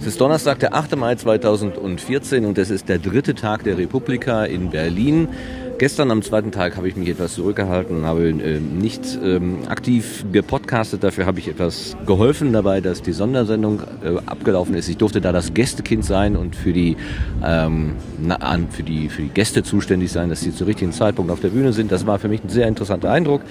[0.00, 0.96] Es ist Donnerstag, der 8.
[0.96, 5.28] Mai 2014 und es ist der dritte Tag der Republika in Berlin.
[5.78, 11.04] Gestern am zweiten Tag habe ich mich etwas zurückgehalten habe äh, nicht ähm, aktiv gepodcastet.
[11.04, 14.88] Dafür habe ich etwas geholfen dabei, dass die Sondersendung äh, abgelaufen ist.
[14.88, 16.96] Ich durfte da das Gästekind sein und für die,
[17.44, 18.38] ähm, na,
[18.70, 21.72] für, die, für die Gäste zuständig sein, dass sie zu richtigen Zeitpunkt auf der Bühne
[21.72, 21.92] sind.
[21.92, 23.42] Das war für mich ein sehr interessanter Eindruck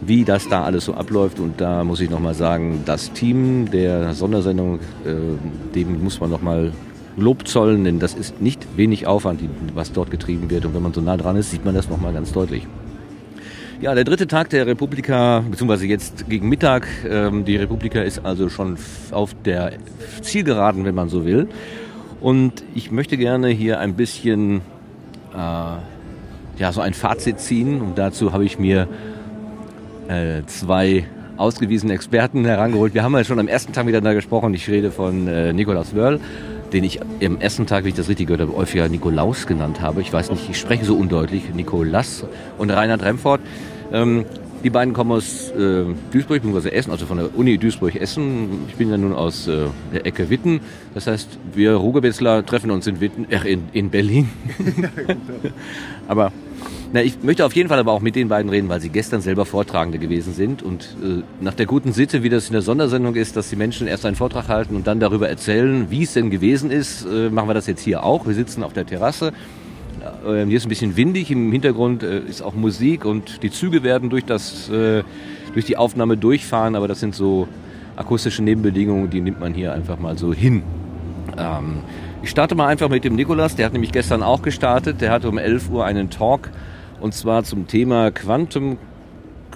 [0.00, 1.40] wie das da alles so abläuft.
[1.40, 6.72] Und da muss ich nochmal sagen, das Team der Sondersendung, äh, dem muss man nochmal
[7.16, 9.40] Lob zollen, denn das ist nicht wenig Aufwand,
[9.74, 10.66] was dort getrieben wird.
[10.66, 12.66] Und wenn man so nah dran ist, sieht man das nochmal ganz deutlich.
[13.80, 16.86] Ja, der dritte Tag der Republika, beziehungsweise jetzt gegen Mittag.
[17.08, 18.76] Ähm, die Republika ist also schon
[19.10, 19.72] auf der
[20.22, 21.48] Zielgeraden, wenn man so will.
[22.20, 24.62] Und ich möchte gerne hier ein bisschen
[25.34, 25.38] äh,
[26.58, 27.82] ja, so ein Fazit ziehen.
[27.82, 28.88] Und dazu habe ich mir
[30.08, 31.04] äh, zwei
[31.36, 32.94] ausgewiesene Experten herangeholt.
[32.94, 34.54] Wir haben ja schon am ersten Tag miteinander gesprochen.
[34.54, 36.20] Ich rede von äh, Nikolaus Wörl,
[36.72, 40.00] den ich am ersten Tag, wie ich das richtig gehört habe, häufiger Nikolaus genannt habe.
[40.00, 41.54] Ich weiß nicht, ich spreche so undeutlich.
[41.54, 42.24] Nikolas
[42.58, 43.40] und Reinhard Remford.
[43.92, 44.24] Ähm,
[44.64, 46.70] die beiden kommen aus äh, Duisburg bzw.
[46.70, 48.64] Essen, also von der Uni Duisburg-Essen.
[48.68, 50.60] Ich bin ja nun aus äh, der Ecke Witten.
[50.94, 54.28] Das heißt, wir Rugebetzler treffen uns in, Witten, äh, in, in Berlin.
[56.08, 56.32] Aber
[56.96, 59.20] na, ich möchte auf jeden Fall aber auch mit den beiden reden, weil sie gestern
[59.20, 60.62] selber Vortragende gewesen sind.
[60.62, 63.86] Und äh, nach der guten Sitte, wie das in der Sondersendung ist, dass die Menschen
[63.86, 67.50] erst einen Vortrag halten und dann darüber erzählen, wie es denn gewesen ist, äh, machen
[67.50, 68.26] wir das jetzt hier auch.
[68.26, 69.34] Wir sitzen auf der Terrasse.
[70.26, 73.82] Äh, hier ist ein bisschen windig, im Hintergrund äh, ist auch Musik und die Züge
[73.82, 75.02] werden durch, das, äh,
[75.52, 77.46] durch die Aufnahme durchfahren, aber das sind so
[77.94, 80.62] akustische Nebenbedingungen, die nimmt man hier einfach mal so hin.
[81.36, 81.82] Ähm,
[82.22, 85.02] ich starte mal einfach mit dem Nikolas, der hat nämlich gestern auch gestartet.
[85.02, 86.48] Der hatte um 11 Uhr einen Talk
[87.00, 88.78] und zwar zum Thema Quantum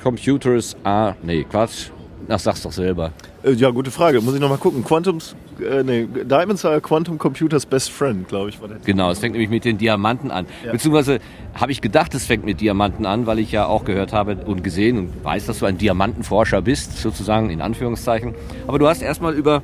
[0.03, 0.77] Computers.
[0.85, 1.91] Ah, nee, Quatsch.
[2.29, 3.13] Ach, sag's doch selber.
[3.43, 4.21] Äh, ja, gute Frage.
[4.21, 4.85] Muss ich nochmal gucken.
[4.85, 8.61] Quantums, äh, nee, Diamonds are Quantum Computers Best Friend, glaube ich.
[8.61, 10.47] War der genau, es fängt nämlich mit den Diamanten an.
[10.65, 10.73] Ja.
[10.73, 11.19] Beziehungsweise
[11.55, 14.63] habe ich gedacht, es fängt mit Diamanten an, weil ich ja auch gehört habe und
[14.63, 18.35] gesehen und weiß, dass du ein Diamantenforscher bist, sozusagen in Anführungszeichen.
[18.67, 19.63] Aber du hast erstmal über,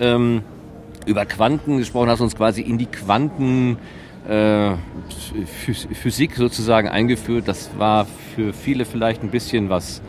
[0.00, 0.42] ähm,
[1.06, 3.76] über Quanten gesprochen, hast uns quasi in die Quanten
[5.94, 7.46] Physik sozusagen eingeführt.
[7.46, 10.00] Das war für viele vielleicht ein bisschen was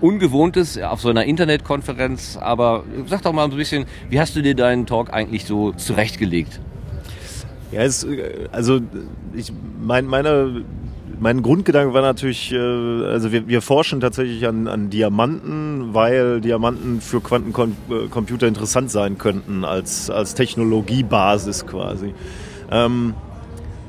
[0.00, 2.38] Ungewohntes auf so einer Internetkonferenz.
[2.40, 6.60] Aber sag doch mal ein bisschen, wie hast du dir deinen Talk eigentlich so zurechtgelegt?
[7.72, 8.06] Ja, es,
[8.52, 8.80] also
[9.34, 10.64] ich mein, meine
[11.20, 17.00] mein Grundgedanke war natürlich, äh, also wir, wir forschen tatsächlich an, an Diamanten, weil Diamanten
[17.00, 22.14] für Quantencomputer interessant sein könnten als, als Technologiebasis quasi.
[22.70, 23.14] Ähm,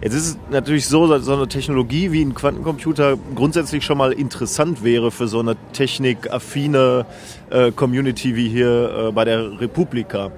[0.06, 4.12] Jetzt ist es natürlich so, dass so eine Technologie wie ein Quantencomputer grundsätzlich schon mal
[4.12, 7.08] interessant wäre für so eine technikaffine
[7.50, 10.32] äh, Community wie hier äh, bei der Republika.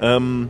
[0.00, 0.48] Ähm,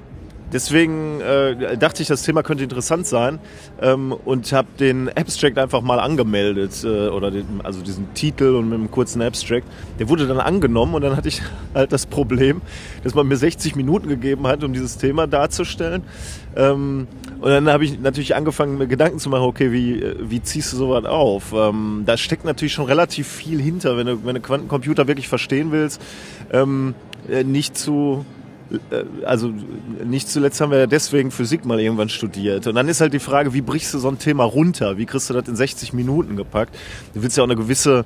[0.51, 3.39] deswegen äh, dachte ich, das Thema könnte interessant sein
[3.83, 8.71] ähm, und habe den Abstract einfach mal angemeldet äh, oder den, also diesen Titel und
[8.71, 9.67] mit einem kurzen Abstract.
[9.99, 11.43] Der wurde dann angenommen und dann hatte ich
[11.75, 12.63] halt das Problem,
[13.03, 16.03] dass man mir 60 Minuten gegeben hat, um dieses Thema darzustellen.
[16.57, 17.07] Ähm,
[17.41, 20.77] und dann habe ich natürlich angefangen, mir Gedanken zu machen, okay, wie, wie ziehst du
[20.77, 21.53] sowas auf?
[21.55, 25.73] Ähm, da steckt natürlich schon relativ viel hinter, wenn du, wenn du Quantencomputer wirklich verstehen
[25.73, 26.01] willst.
[26.53, 26.95] Ähm,
[27.29, 28.25] äh, nicht zu
[28.91, 29.53] äh, also
[30.05, 32.67] nicht zuletzt haben wir ja deswegen Physik mal irgendwann studiert.
[32.67, 34.97] Und dann ist halt die Frage, wie brichst du so ein Thema runter?
[34.99, 36.75] Wie kriegst du das in 60 Minuten gepackt?
[37.15, 38.05] Du willst ja auch eine gewisse,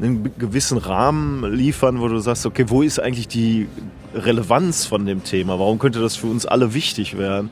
[0.00, 3.68] einen gewissen Rahmen liefern, wo du sagst, okay, wo ist eigentlich die
[4.14, 5.58] Relevanz von dem Thema?
[5.58, 7.50] Warum könnte das für uns alle wichtig werden?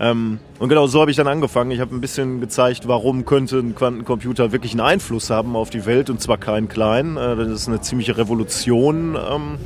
[0.00, 1.70] Ähm, und genau so habe ich dann angefangen.
[1.72, 5.84] Ich habe ein bisschen gezeigt, warum könnte ein Quantencomputer wirklich einen Einfluss haben auf die
[5.84, 7.18] Welt und zwar keinen kleinen.
[7.18, 9.58] Äh, das ist eine ziemliche Revolution, ähm,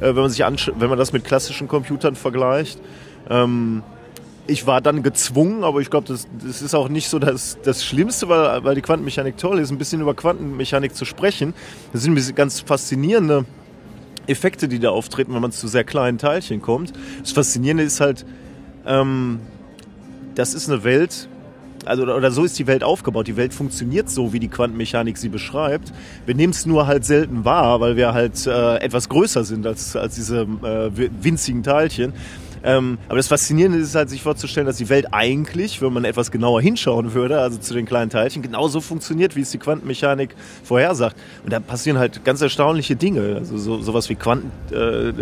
[0.00, 2.78] äh, wenn, man sich wenn man das mit klassischen Computern vergleicht.
[3.30, 3.82] Ähm,
[4.46, 7.82] ich war dann gezwungen, aber ich glaube, das, das ist auch nicht so das, das
[7.82, 11.54] Schlimmste, weil, weil die Quantenmechanik toll ist, ein bisschen über Quantenmechanik zu sprechen.
[11.94, 13.46] Das sind ganz faszinierende
[14.26, 16.92] Effekte, die da auftreten, wenn man zu sehr kleinen Teilchen kommt.
[17.22, 18.26] Das Faszinierende ist halt,
[18.86, 19.40] ähm,
[20.34, 21.28] das ist eine Welt,
[21.86, 23.26] also oder so ist die Welt aufgebaut.
[23.26, 25.92] Die Welt funktioniert so, wie die Quantenmechanik sie beschreibt.
[26.26, 29.96] Wir nehmen es nur halt selten wahr, weil wir halt äh, etwas größer sind als,
[29.96, 30.90] als diese äh,
[31.22, 32.12] winzigen Teilchen.
[32.62, 36.30] Ähm, aber das Faszinierende ist halt, sich vorzustellen, dass die Welt eigentlich, wenn man etwas
[36.30, 41.16] genauer hinschauen würde, also zu den kleinen Teilchen, genauso funktioniert, wie es die Quantenmechanik vorhersagt.
[41.44, 43.36] Und da passieren halt ganz erstaunliche Dinge.
[43.36, 45.18] Also so, sowas wie Quantentunneln,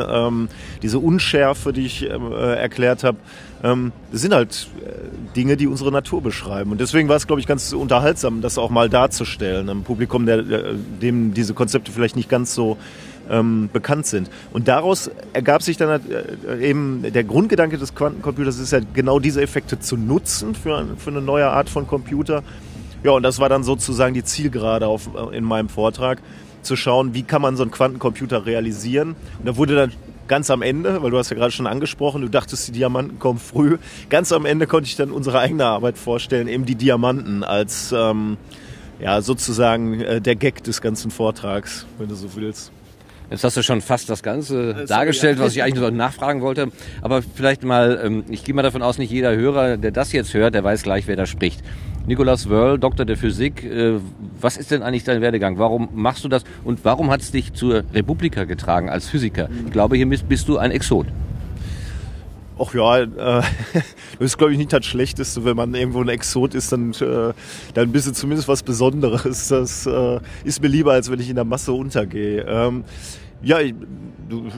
[0.00, 0.48] äh, ähm, äh, ähm,
[0.82, 3.18] diese Unschärfe, die ich ähm, äh, erklärt habe.
[3.62, 6.72] Ähm, das sind halt äh, Dinge, die unsere Natur beschreiben.
[6.72, 9.68] Und deswegen war es, glaube ich, ganz unterhaltsam, das auch mal darzustellen.
[9.68, 12.76] Einem Publikum, der, dem diese Konzepte vielleicht nicht ganz so
[13.30, 14.30] ähm, bekannt sind.
[14.52, 19.40] Und daraus ergab sich dann äh, eben der Grundgedanke des Quantencomputers ist ja genau diese
[19.40, 22.42] Effekte zu nutzen für, für eine neue Art von Computer.
[23.04, 26.20] Ja, und das war dann sozusagen die Zielgerade auf, äh, in meinem Vortrag,
[26.62, 29.16] zu schauen, wie kann man so einen Quantencomputer realisieren.
[29.38, 29.92] Und da wurde dann
[30.28, 33.38] ganz am Ende, weil du hast ja gerade schon angesprochen, du dachtest, die Diamanten kommen
[33.38, 33.78] früh.
[34.10, 38.36] Ganz am Ende konnte ich dann unsere eigene Arbeit vorstellen, eben die Diamanten als ähm,
[39.00, 42.72] ja, sozusagen äh, der Gag des ganzen Vortrags, wenn du so willst.
[43.30, 46.70] Jetzt hast du schon fast das Ganze äh, dargestellt, was ich eigentlich noch nachfragen wollte.
[47.00, 50.34] Aber vielleicht mal, ähm, ich gehe mal davon aus, nicht jeder Hörer, der das jetzt
[50.34, 51.62] hört, der weiß gleich, wer da spricht.
[52.06, 53.64] Nikolaus Wörl, Doktor der Physik.
[53.64, 54.00] Äh,
[54.40, 55.58] was ist denn eigentlich dein Werdegang?
[55.58, 56.42] Warum machst du das?
[56.64, 59.48] Und warum hat es dich zur Republika getragen als Physiker?
[59.66, 61.06] Ich glaube, hier bist, du ein Exot.
[62.58, 63.42] Ach ja, äh, das
[64.18, 67.32] ist glaube ich nicht das Schlechteste, wenn man irgendwo ein Exot ist, dann, äh,
[67.74, 69.48] dann bist du zumindest was Besonderes.
[69.48, 69.88] Das
[70.44, 72.44] ist mir lieber, als wenn ich in der Masse untergehe.
[72.48, 72.84] Ähm,
[73.42, 73.74] ja, ich,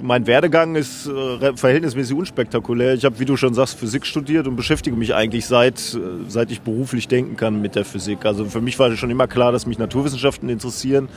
[0.03, 2.95] mein Werdegang ist äh, verhältnismäßig unspektakulär.
[2.95, 5.99] Ich habe, wie du schon sagst, Physik studiert und beschäftige mich eigentlich seit, äh,
[6.29, 8.25] seit ich beruflich denken kann mit der Physik.
[8.25, 11.09] Also für mich war schon immer klar, dass mich Naturwissenschaften interessieren.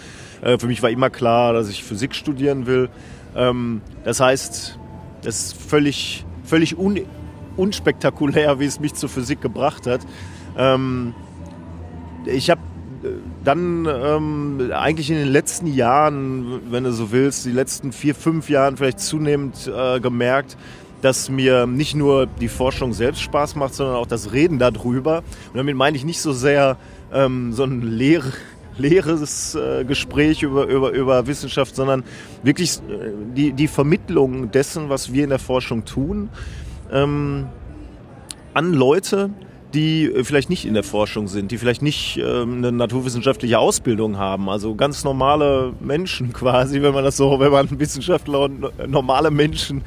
[0.41, 2.89] Äh, für mich war immer klar, dass ich Physik studieren will.
[3.35, 4.79] Ähm, das heißt,
[5.21, 6.99] das ist völlig, völlig un,
[7.57, 10.01] unspektakulär, wie es mich zur Physik gebracht hat.
[10.57, 11.13] Ähm,
[12.25, 12.61] ich habe
[13.43, 18.49] dann ähm, eigentlich in den letzten Jahren, wenn du so willst, die letzten vier, fünf
[18.49, 20.57] Jahren vielleicht zunehmend äh, gemerkt,
[21.01, 25.19] dass mir nicht nur die Forschung selbst Spaß macht, sondern auch das Reden darüber.
[25.49, 26.77] Und damit meine ich nicht so sehr
[27.13, 28.23] ähm, so ein leer,
[28.77, 32.03] leeres äh, Gespräch über, über, über Wissenschaft, sondern
[32.43, 36.29] wirklich äh, die, die Vermittlung dessen, was wir in der Forschung tun,
[36.91, 37.47] ähm,
[38.53, 39.29] an Leute,
[39.73, 44.17] die äh, vielleicht nicht in der Forschung sind, die vielleicht nicht ähm, eine naturwissenschaftliche Ausbildung
[44.17, 44.49] haben.
[44.49, 49.83] Also ganz normale Menschen quasi, wenn man das so, wenn man Wissenschaftler und normale Menschen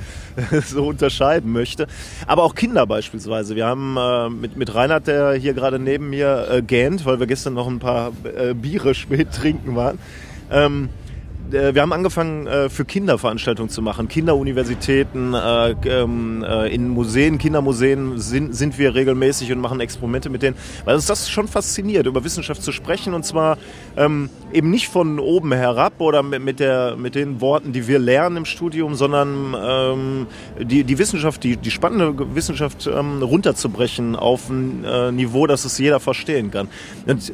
[0.67, 1.87] so unterscheiden möchte.
[2.27, 3.57] Aber auch Kinder beispielsweise.
[3.57, 7.27] Wir haben äh, mit, mit Reinhard, der hier gerade neben mir äh, gähnt, weil wir
[7.27, 9.99] gestern noch ein paar äh, Biere spät trinken waren.
[10.51, 11.00] Ähm, äh,
[11.53, 14.09] wir haben angefangen, äh, für Kinder Veranstaltungen zu machen.
[14.09, 20.57] Kinderuniversitäten, äh, ähm, in Museen, Kindermuseen sind, sind wir regelmäßig und machen Experimente mit denen,
[20.85, 23.59] weil uns das schon fasziniert, über Wissenschaft zu sprechen und zwar
[23.97, 28.39] ähm, eben nicht von oben herab oder mit, der, mit den Worten, die wir lernen
[28.39, 30.27] im Studium, sondern ähm,
[30.61, 36.01] die, die Wissenschaft, die, die spannende Wissenschaft runterzubrechen auf ein äh, Niveau, dass es jeder
[36.01, 36.69] verstehen kann.
[37.07, 37.33] Und,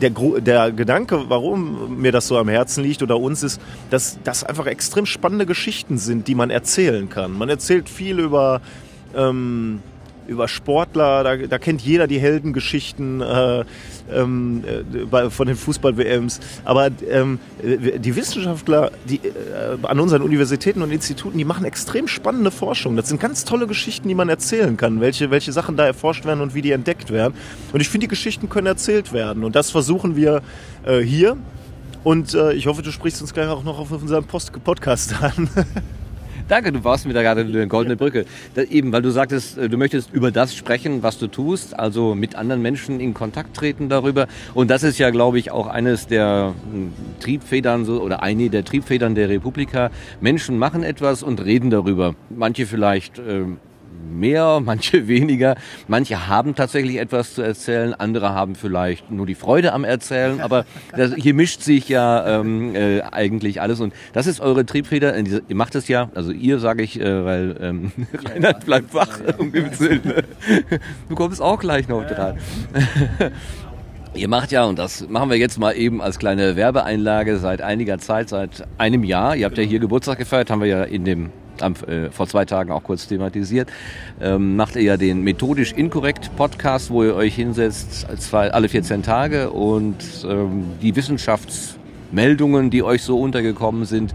[0.00, 0.10] der,
[0.40, 3.60] der Gedanke, warum mir das so am Herzen liegt oder uns ist,
[3.90, 7.32] dass das einfach extrem spannende Geschichten sind, die man erzählen kann.
[7.32, 8.60] Man erzählt viel über
[9.14, 9.80] ähm,
[10.26, 13.64] über Sportler, da, da kennt jeder die Heldengeschichten äh,
[14.12, 16.40] ähm, äh, bei, von den Fußball-WMs.
[16.64, 22.50] Aber ähm, die Wissenschaftler die, äh, an unseren Universitäten und Instituten, die machen extrem spannende
[22.50, 22.96] Forschung.
[22.96, 26.40] Das sind ganz tolle Geschichten, die man erzählen kann, welche, welche Sachen da erforscht werden
[26.40, 27.34] und wie die entdeckt werden.
[27.72, 29.44] Und ich finde, die Geschichten können erzählt werden.
[29.44, 30.42] Und das versuchen wir
[30.84, 31.36] äh, hier.
[32.04, 35.48] Und äh, ich hoffe, du sprichst uns gleich auch noch auf unserem Post Podcast an.
[36.48, 38.24] Danke, du warst da gerade eine goldene Brücke.
[38.54, 42.14] Da, eben, weil du sagtest, äh, du möchtest über das sprechen, was du tust, also
[42.14, 44.28] mit anderen Menschen in Kontakt treten darüber.
[44.54, 48.64] Und das ist ja, glaube ich, auch eines der hm, Triebfedern so, oder eine der
[48.64, 49.90] Triebfedern der Republika.
[50.20, 52.14] Menschen machen etwas und reden darüber.
[52.30, 53.46] Manche vielleicht äh,
[54.06, 55.56] mehr, manche weniger.
[55.88, 60.40] Manche haben tatsächlich etwas zu erzählen, andere haben vielleicht nur die Freude am Erzählen.
[60.40, 60.64] Aber
[60.96, 63.80] das, hier mischt sich ja ähm, äh, eigentlich alles.
[63.80, 65.16] Und das ist eure Triebfeder.
[65.16, 67.92] Ihr macht es ja, also ihr sage ich, äh, weil ähm,
[68.24, 69.20] Reinhard bleibt wach.
[69.38, 72.38] Um du kommst auch gleich noch dran.
[74.16, 77.98] Ihr macht ja, und das machen wir jetzt mal eben als kleine Werbeeinlage seit einiger
[77.98, 79.36] Zeit, seit einem Jahr.
[79.36, 81.30] Ihr habt ja hier Geburtstag gefeiert, haben wir ja in dem
[81.62, 83.68] am, äh, vor zwei Tagen auch kurz thematisiert,
[84.20, 89.02] ähm, macht ihr ja den methodisch inkorrekt Podcast, wo ihr euch hinsetzt zwei, alle 14
[89.02, 89.96] Tage und
[90.28, 94.14] ähm, die Wissenschaftsmeldungen, die euch so untergekommen sind,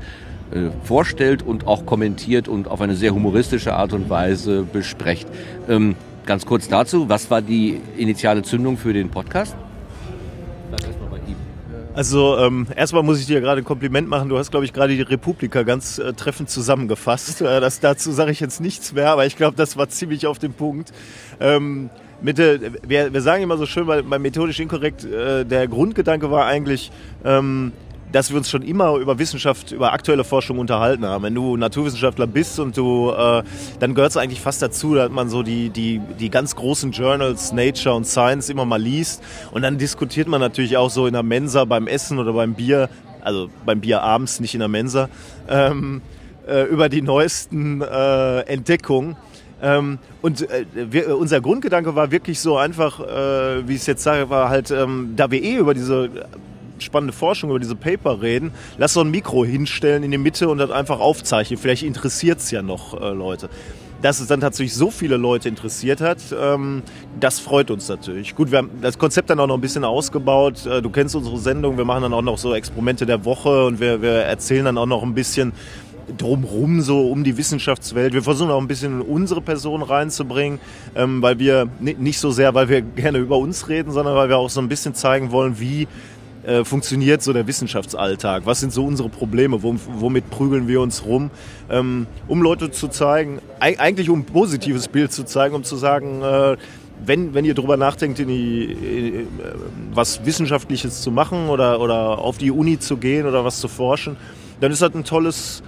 [0.51, 5.27] äh, vorstellt und auch kommentiert und auf eine sehr humoristische Art und Weise besprecht.
[5.69, 5.95] Ähm,
[6.25, 9.55] ganz kurz dazu, was war die initiale Zündung für den Podcast?
[11.93, 14.29] Also ähm, erstmal muss ich dir gerade ein Kompliment machen.
[14.29, 17.41] Du hast, glaube ich, gerade die Republika ganz äh, treffend zusammengefasst.
[17.41, 20.39] Äh, das, dazu sage ich jetzt nichts mehr, aber ich glaube, das war ziemlich auf
[20.39, 20.93] den Punkt.
[21.41, 21.89] Ähm,
[22.21, 26.31] mit der, wir, wir sagen immer so schön bei, bei methodisch inkorrekt, äh, der Grundgedanke
[26.31, 26.91] war eigentlich,
[27.25, 27.73] ähm,
[28.11, 31.23] dass wir uns schon immer über Wissenschaft, über aktuelle Forschung unterhalten haben.
[31.23, 33.43] Wenn du Naturwissenschaftler bist und du, äh,
[33.79, 37.51] dann gehört es eigentlich fast dazu, dass man so die, die, die ganz großen Journals,
[37.51, 39.23] Nature und Science immer mal liest.
[39.51, 42.89] Und dann diskutiert man natürlich auch so in der Mensa beim Essen oder beim Bier
[43.23, 45.09] also beim Bier abends, nicht in der Mensa,
[45.47, 46.01] ähm,
[46.47, 49.15] äh, über die neuesten äh, Entdeckungen.
[49.61, 54.03] Ähm, und äh, wir, unser Grundgedanke war wirklich so einfach, äh, wie ich es jetzt
[54.03, 56.09] sage, war halt, ähm, da wir eh über diese
[56.81, 60.57] spannende Forschung, über diese Paper reden, lass so ein Mikro hinstellen in die Mitte und
[60.57, 61.59] das einfach aufzeichnen.
[61.59, 63.49] Vielleicht interessiert es ja noch äh, Leute
[64.01, 66.81] dass es dann tatsächlich so viele Leute interessiert hat, ähm,
[67.19, 68.35] das freut uns natürlich.
[68.35, 70.65] Gut, wir haben das Konzept dann auch noch ein bisschen ausgebaut.
[70.65, 73.79] Äh, du kennst unsere Sendung, wir machen dann auch noch so Experimente der Woche und
[73.79, 75.53] wir, wir erzählen dann auch noch ein bisschen
[76.17, 78.13] drumrum so um die Wissenschaftswelt.
[78.13, 80.59] Wir versuchen auch ein bisschen unsere Person reinzubringen,
[80.95, 84.37] ähm, weil wir nicht so sehr, weil wir gerne über uns reden, sondern weil wir
[84.37, 85.87] auch so ein bisschen zeigen wollen, wie
[86.43, 88.45] äh, funktioniert so der Wissenschaftsalltag?
[88.45, 89.61] Was sind so unsere Probleme?
[89.61, 91.29] womit prügeln wir uns rum?
[91.69, 96.21] Ähm, um Leute zu zeigen, eigentlich um ein positives Bild zu zeigen, um zu sagen,
[96.21, 96.57] äh,
[97.05, 99.25] wenn, wenn ihr darüber nachdenkt, in die, in, äh,
[99.93, 104.17] was Wissenschaftliches zu machen oder, oder auf die Uni zu gehen oder was zu forschen,
[104.59, 105.63] dann ist das ein tolles,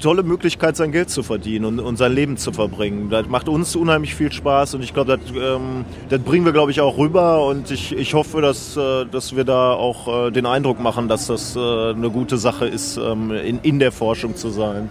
[0.00, 3.10] tolle Möglichkeit, sein Geld zu verdienen und, und, sein Leben zu verbringen.
[3.10, 6.70] Das macht uns unheimlich viel Spaß und ich glaube, das, ähm, das bringen wir, glaube
[6.70, 10.46] ich, auch rüber und ich, ich hoffe, dass, äh, dass wir da auch äh, den
[10.46, 14.50] Eindruck machen, dass das äh, eine gute Sache ist, ähm, in, in der Forschung zu
[14.50, 14.88] sein.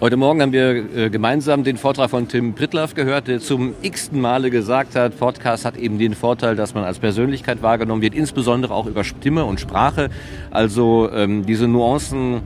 [0.00, 4.50] Heute Morgen haben wir gemeinsam den Vortrag von Tim Prittlaff gehört, der zum x-ten Male
[4.50, 8.86] gesagt hat, Podcast hat eben den Vorteil, dass man als Persönlichkeit wahrgenommen wird, insbesondere auch
[8.86, 10.10] über Stimme und Sprache.
[10.50, 12.42] Also ähm, diese Nuancen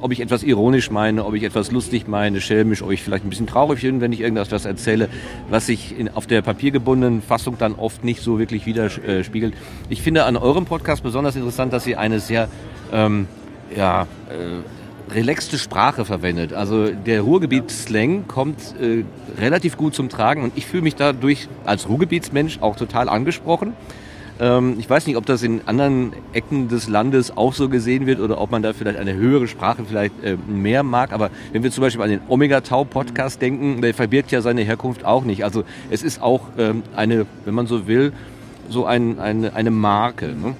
[0.00, 3.30] ob ich etwas ironisch meine, ob ich etwas lustig meine, schelmisch, ob ich vielleicht ein
[3.30, 5.08] bisschen traurig bin, wenn ich irgendetwas erzähle,
[5.50, 9.54] was sich in, auf der papiergebundenen Fassung dann oft nicht so wirklich widerspiegelt.
[9.88, 12.48] Ich finde an eurem Podcast besonders interessant, dass ihr eine sehr
[12.92, 13.26] ähm,
[13.74, 16.52] ja, äh, relaxte Sprache verwendet.
[16.52, 19.04] Also der Ruhrgebiet-Slang kommt äh,
[19.40, 23.74] relativ gut zum Tragen und ich fühle mich dadurch als Ruhrgebietsmensch auch total angesprochen.
[24.38, 28.20] Ähm, ich weiß nicht, ob das in anderen Ecken des Landes auch so gesehen wird
[28.20, 31.12] oder ob man da vielleicht eine höhere Sprache vielleicht äh, mehr mag.
[31.12, 34.62] Aber wenn wir zum Beispiel an den Omega Tau Podcast denken, der verbirgt ja seine
[34.62, 35.44] Herkunft auch nicht.
[35.44, 38.12] Also es ist auch ähm, eine, wenn man so will,
[38.68, 40.26] so ein, eine, eine Marke.
[40.28, 40.54] Ne?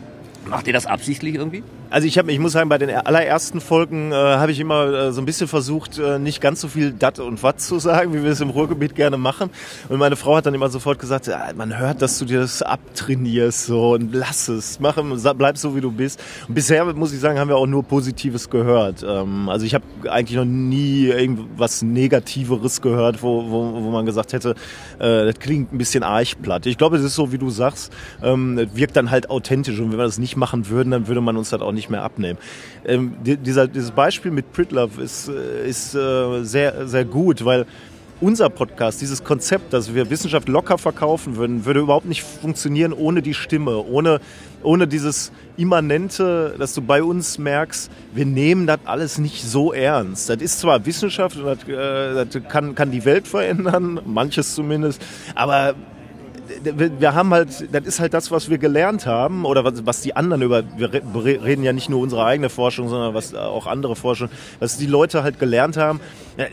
[0.48, 1.62] Macht ihr das absichtlich irgendwie?
[1.88, 5.12] Also ich habe, ich muss sagen, bei den allerersten Folgen äh, habe ich immer äh,
[5.12, 8.24] so ein bisschen versucht, äh, nicht ganz so viel Dat und Wat zu sagen, wie
[8.24, 9.50] wir es im Ruhrgebiet gerne machen.
[9.88, 12.60] Und meine Frau hat dann immer sofort gesagt, ja, man hört, dass du dir das
[12.62, 14.98] abtrainierst so und lass es, mach,
[15.36, 16.20] bleib so wie du bist.
[16.48, 19.04] Und bisher muss ich sagen, haben wir auch nur Positives gehört.
[19.08, 24.32] Ähm, also ich habe eigentlich noch nie irgendwas Negativeres gehört, wo, wo, wo man gesagt
[24.32, 24.56] hätte,
[24.98, 26.66] äh, das klingt ein bisschen archplatt.
[26.66, 27.92] Ich glaube, es ist so, wie du sagst,
[28.24, 29.78] ähm, wirkt dann halt authentisch.
[29.78, 32.02] Und wenn wir das nicht machen würden, dann würde man uns das auch nicht mehr
[32.02, 32.38] abnehmen.
[32.84, 37.66] Ähm, dieser, dieses Beispiel mit Pritlove ist, äh, ist äh, sehr, sehr gut, weil
[38.20, 43.20] unser Podcast, dieses Konzept, dass wir Wissenschaft locker verkaufen würden, würde überhaupt nicht funktionieren ohne
[43.20, 44.20] die Stimme, ohne,
[44.62, 50.30] ohne dieses Immanente, dass du bei uns merkst, wir nehmen das alles nicht so ernst.
[50.30, 55.02] Das ist zwar Wissenschaft und das, äh, das kann, kann die Welt verändern, manches zumindest,
[55.34, 55.74] aber
[56.62, 60.16] wir haben halt, das ist halt das, was wir gelernt haben oder was, was die
[60.16, 60.92] anderen über, wir
[61.44, 65.22] reden ja nicht nur unsere eigene Forschung, sondern was auch andere Forschung, was die Leute
[65.22, 66.00] halt gelernt haben,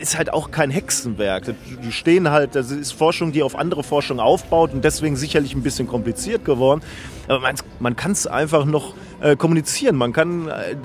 [0.00, 1.54] ist halt auch kein Hexenwerk.
[1.82, 5.62] Die stehen halt, das ist Forschung, die auf andere Forschung aufbaut und deswegen sicherlich ein
[5.62, 6.80] bisschen kompliziert geworden.
[7.28, 9.96] Aber man, man kann es einfach noch äh, kommunizieren.
[9.96, 10.76] Man kann äh,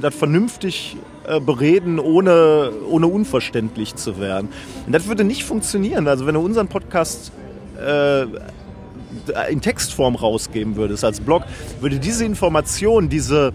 [0.00, 0.96] das vernünftig
[1.26, 4.48] äh, bereden, ohne, ohne unverständlich zu werden.
[4.86, 6.08] Und das würde nicht funktionieren.
[6.08, 7.32] Also wenn du unseren Podcast
[7.78, 8.26] äh,
[9.50, 11.44] in Textform rausgeben würdest als Blog,
[11.80, 13.52] würde diese Information, diese,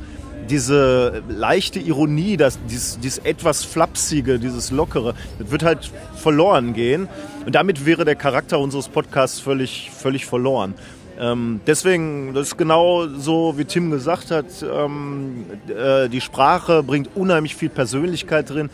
[0.50, 7.08] diese leichte Ironie, das, dieses, dieses etwas Flapsige, dieses Lockere, das wird halt verloren gehen.
[7.46, 10.74] Und damit wäre der Charakter unseres Podcasts völlig, völlig verloren.
[11.20, 17.10] Ähm, deswegen, das ist genau so, wie Tim gesagt hat, ähm, äh, die Sprache bringt
[17.16, 18.70] unheimlich viel Persönlichkeit drin,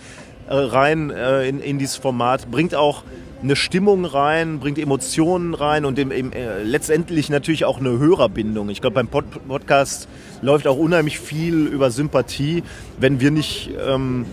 [0.47, 3.03] äh, rein äh, in, in dieses Format, bringt auch
[3.41, 8.69] eine Stimmung rein, bringt Emotionen rein und im, äh, letztendlich natürlich auch eine Hörerbindung.
[8.69, 10.07] Ich glaube, beim Pod Podcast
[10.41, 12.63] läuft auch unheimlich viel über Sympathie.
[12.99, 14.25] Wenn wir nicht, ähm,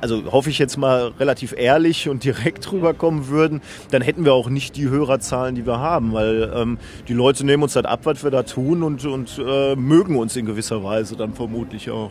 [0.00, 4.48] also hoffe ich jetzt mal relativ ehrlich und direkt rüberkommen würden, dann hätten wir auch
[4.48, 6.78] nicht die Hörerzahlen, die wir haben, weil ähm,
[7.08, 10.36] die Leute nehmen uns das ab, was wir da tun und, und äh, mögen uns
[10.36, 12.10] in gewisser Weise dann vermutlich auch.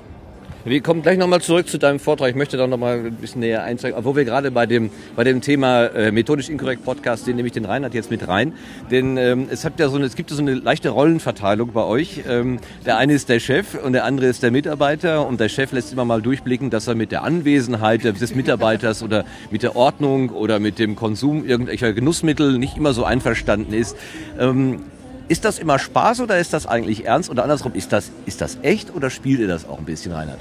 [0.66, 2.30] Wir kommen gleich nochmal zurück zu deinem Vortrag.
[2.30, 5.42] Ich möchte da nochmal ein bisschen näher einsteigen, obwohl wir gerade bei dem, bei dem
[5.42, 8.54] Thema äh, methodisch inkorrekt Podcast, den nehme ich den Reinhard jetzt mit rein.
[8.90, 11.84] Denn ähm, es, hat ja so eine, es gibt ja so eine leichte Rollenverteilung bei
[11.84, 12.22] euch.
[12.30, 15.74] Ähm, der eine ist der Chef und der andere ist der Mitarbeiter und der Chef
[15.74, 20.30] lässt immer mal durchblicken, dass er mit der Anwesenheit des Mitarbeiters oder mit der Ordnung
[20.30, 23.98] oder mit dem Konsum irgendwelcher Genussmittel nicht immer so einverstanden ist.
[24.40, 24.84] Ähm,
[25.28, 27.30] Ist das immer Spaß oder ist das eigentlich ernst?
[27.30, 30.40] Oder andersrum, ist das, ist das echt oder spielt ihr das auch ein bisschen, Reinhard?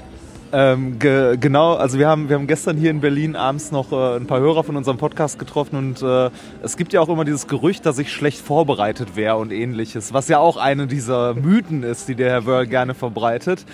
[0.55, 4.17] Ähm, ge genau, also wir haben, wir haben gestern hier in Berlin abends noch äh,
[4.17, 6.29] ein paar Hörer von unserem Podcast getroffen und äh,
[6.61, 10.27] es gibt ja auch immer dieses Gerücht, dass ich schlecht vorbereitet wäre und ähnliches, was
[10.27, 13.65] ja auch eine dieser Mythen ist, die der Herr Wörl gerne verbreitet.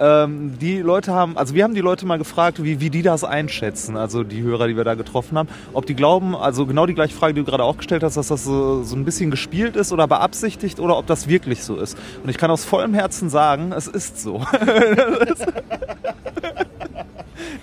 [0.00, 3.24] Ähm, die Leute haben, also wir haben die Leute mal gefragt, wie, wie die das
[3.24, 6.94] einschätzen, also die Hörer, die wir da getroffen haben, ob die glauben, also genau die
[6.94, 9.76] gleiche Frage, die du gerade auch gestellt hast, dass das so, so ein bisschen gespielt
[9.76, 11.98] ist oder beabsichtigt oder ob das wirklich so ist.
[12.22, 14.40] Und ich kann aus vollem Herzen sagen, es ist so.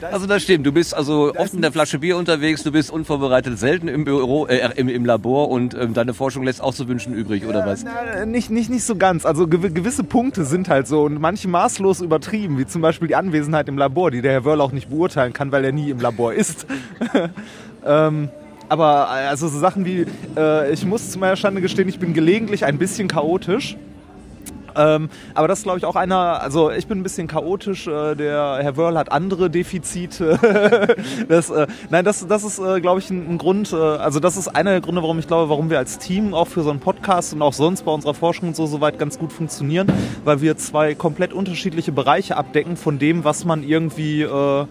[0.02, 0.66] Also das stimmt.
[0.66, 4.46] Du bist also oft in der Flasche Bier unterwegs, du bist unvorbereitet, selten im Büro,
[4.48, 7.84] äh, im, im Labor und ähm, deine Forschung lässt auch zu wünschen übrig, oder was?
[7.84, 9.26] Na, nicht, nicht, nicht so ganz.
[9.26, 13.16] Also gew gewisse Punkte sind halt so und manche maßlos übertrieben, wie zum Beispiel die
[13.16, 16.00] Anwesenheit im Labor, die der Herr Wörl auch nicht beurteilen kann, weil er nie im
[16.00, 16.66] Labor ist.
[17.86, 18.30] ähm,
[18.70, 20.06] aber also so Sachen wie,
[20.38, 23.76] äh, ich muss zu meiner Schande gestehen, ich bin gelegentlich ein bisschen chaotisch.
[24.76, 28.16] Ähm, aber das ist, glaube ich, auch einer, also ich bin ein bisschen chaotisch, äh,
[28.16, 30.96] der Herr Wörl hat andere Defizite.
[31.28, 34.38] das, äh, nein, das, das ist, äh, glaube ich, ein, ein Grund, äh, also das
[34.38, 36.80] ist einer der Gründe, warum ich glaube, warum wir als Team auch für so einen
[36.80, 39.88] Podcast und auch sonst bei unserer Forschung und so soweit ganz gut funktionieren,
[40.24, 44.66] weil wir zwei komplett unterschiedliche Bereiche abdecken von dem, was man irgendwie äh,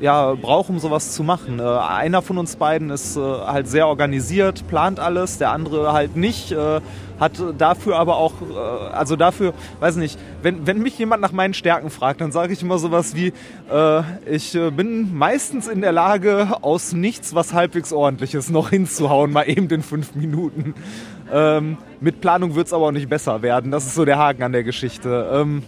[0.00, 1.58] ja, braucht, um sowas zu machen.
[1.58, 6.16] Äh, einer von uns beiden ist äh, halt sehr organisiert, plant alles, der andere halt
[6.16, 6.80] nicht, äh,
[7.20, 8.56] hat dafür aber auch, äh,
[8.92, 12.62] also dafür, weiß nicht, wenn, wenn mich jemand nach meinen Stärken fragt, dann sage ich
[12.62, 13.32] immer sowas wie,
[13.70, 19.30] äh, ich äh, bin meistens in der Lage, aus nichts was halbwegs ordentliches noch hinzuhauen,
[19.32, 20.74] mal eben in fünf Minuten.
[21.32, 23.70] Ähm, mit Planung wird es aber auch nicht besser werden.
[23.70, 25.30] Das ist so der Haken an der Geschichte.
[25.32, 25.62] Ähm,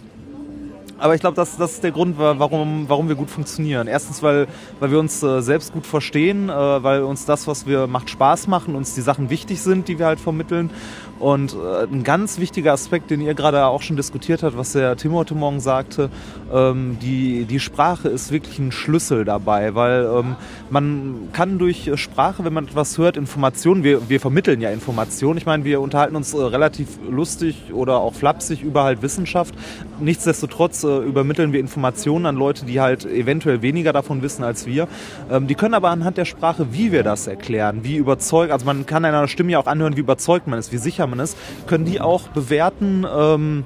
[1.03, 3.87] aber ich glaube, das, das ist der Grund, warum, warum wir gut funktionieren.
[3.87, 4.47] Erstens, weil,
[4.79, 8.47] weil wir uns äh, selbst gut verstehen, äh, weil uns das, was wir macht, Spaß
[8.47, 10.69] machen, uns die Sachen wichtig sind, die wir halt vermitteln.
[11.19, 14.97] Und äh, ein ganz wichtiger Aspekt, den ihr gerade auch schon diskutiert habt, was der
[14.97, 16.09] Timothée morgen sagte,
[16.51, 20.35] ähm, die, die Sprache ist wirklich ein Schlüssel dabei, weil ähm,
[20.69, 25.37] man kann durch Sprache, wenn man etwas hört, Informationen, wir, wir vermitteln ja Informationen.
[25.37, 29.55] Ich meine, wir unterhalten uns äh, relativ lustig oder auch flapsig über halt Wissenschaft.
[29.99, 34.87] Nichtsdestotrotz äh, übermitteln wir Informationen an Leute, die halt eventuell weniger davon wissen als wir.
[35.31, 38.85] Ähm, die können aber anhand der Sprache, wie wir das erklären, wie überzeugt, also man
[38.85, 41.37] kann einer Stimme ja auch anhören, wie überzeugt man ist, wie sicher man ist,
[41.67, 43.65] können die auch bewerten, ähm,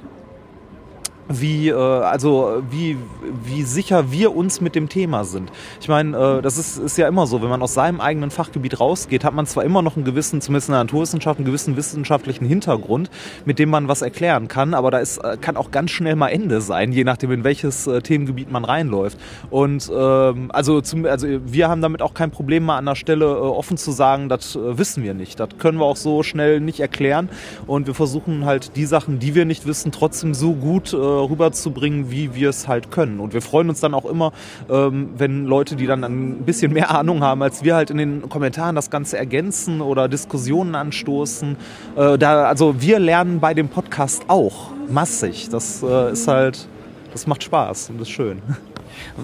[1.28, 2.96] wie, äh, also wie,
[3.44, 5.50] wie sicher wir uns mit dem Thema sind.
[5.80, 8.80] Ich meine, äh, das ist, ist ja immer so, wenn man aus seinem eigenen Fachgebiet
[8.80, 12.46] rausgeht, hat man zwar immer noch einen gewissen, zumindest in der Naturwissenschaft, einen gewissen wissenschaftlichen
[12.46, 13.10] Hintergrund,
[13.44, 16.28] mit dem man was erklären kann, aber da ist, äh, kann auch ganz schnell mal
[16.28, 19.18] Ende sein, je nachdem, in welches äh, Themengebiet man reinläuft.
[19.50, 23.26] Und ähm, also, zum, also wir haben damit auch kein Problem, mal an der Stelle
[23.26, 25.40] äh, offen zu sagen, das äh, wissen wir nicht.
[25.40, 27.28] Das können wir auch so schnell nicht erklären.
[27.66, 32.10] Und wir versuchen halt die Sachen, die wir nicht wissen, trotzdem so gut äh, rüberzubringen,
[32.10, 33.20] wie wir es halt können.
[33.20, 34.32] Und wir freuen uns dann auch immer,
[34.70, 38.28] ähm, wenn Leute, die dann ein bisschen mehr Ahnung haben, als wir halt in den
[38.28, 41.56] Kommentaren das Ganze ergänzen oder Diskussionen anstoßen.
[41.96, 45.48] Äh, da, also wir lernen bei dem Podcast auch massig.
[45.50, 46.68] Das äh, ist halt,
[47.12, 48.42] das macht Spaß und ist schön.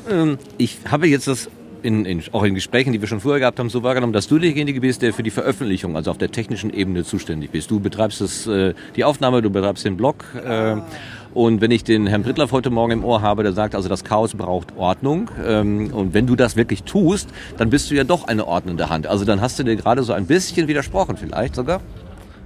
[0.08, 1.48] Ähm, ich habe jetzt das
[1.84, 4.38] in, in, auch in Gesprächen, die wir schon vorher gehabt haben, so wahrgenommen, dass du
[4.38, 7.70] derjenige bist, der für die Veröffentlichung, also auf der technischen Ebene zuständig bist.
[7.70, 10.24] Du betreibst das, äh, die Aufnahme, du betreibst den Blog.
[10.34, 10.76] Äh,
[11.34, 14.04] und wenn ich den Herrn Brittlaff heute Morgen im Ohr habe, der sagt, also das
[14.04, 15.30] Chaos braucht Ordnung.
[15.44, 19.08] Ähm, und wenn du das wirklich tust, dann bist du ja doch eine ordnende Hand.
[19.08, 21.80] Also dann hast du dir gerade so ein bisschen widersprochen vielleicht sogar.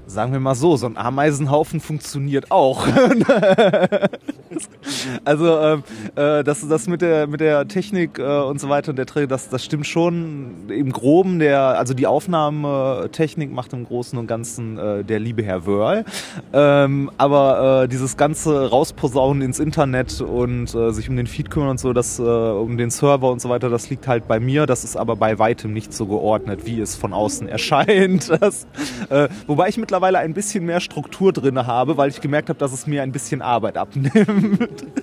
[0.09, 2.87] Sagen wir mal so, so ein Ameisenhaufen funktioniert auch.
[5.25, 5.83] also ähm,
[6.17, 9.27] äh, das, das mit der mit der Technik äh, und so weiter und der Träger,
[9.27, 11.41] das, das stimmt schon im Groben.
[11.41, 16.07] Der also die Aufnahmetechnik macht im Großen und Ganzen äh, der liebe Herr Wörl.
[16.55, 21.69] Ähm, aber äh, dieses ganze rausposaunen ins Internet und äh, sich um den Feed kümmern
[21.69, 24.65] und so, das äh, um den Server und so weiter, das liegt halt bei mir.
[24.65, 28.33] Das ist aber bei weitem nicht so geordnet, wie es von außen erscheint.
[28.39, 28.69] Das,
[29.11, 32.59] äh, wobei ich mittlerweile mittlerweile ein bisschen mehr Struktur drin habe, weil ich gemerkt habe,
[32.59, 34.87] dass es mir ein bisschen Arbeit abnimmt.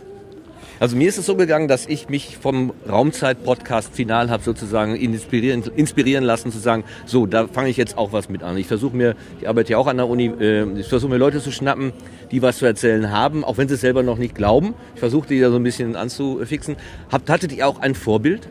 [0.77, 5.63] Also mir ist es so gegangen, dass ich mich vom Raumzeit-Podcast final habe sozusagen inspirieren,
[5.73, 8.57] inspirieren lassen, zu sagen, so, da fange ich jetzt auch was mit an.
[8.57, 11.41] Ich versuche mir, ich arbeite ja auch an der Uni, äh, ich versuche mir Leute
[11.41, 11.93] zu schnappen,
[12.29, 14.73] die was zu erzählen haben, auch wenn sie es selber noch nicht glauben.
[14.95, 16.75] Ich versuche die da so ein bisschen anzufixen.
[17.09, 18.49] Habt, hattet ihr auch ein Vorbild?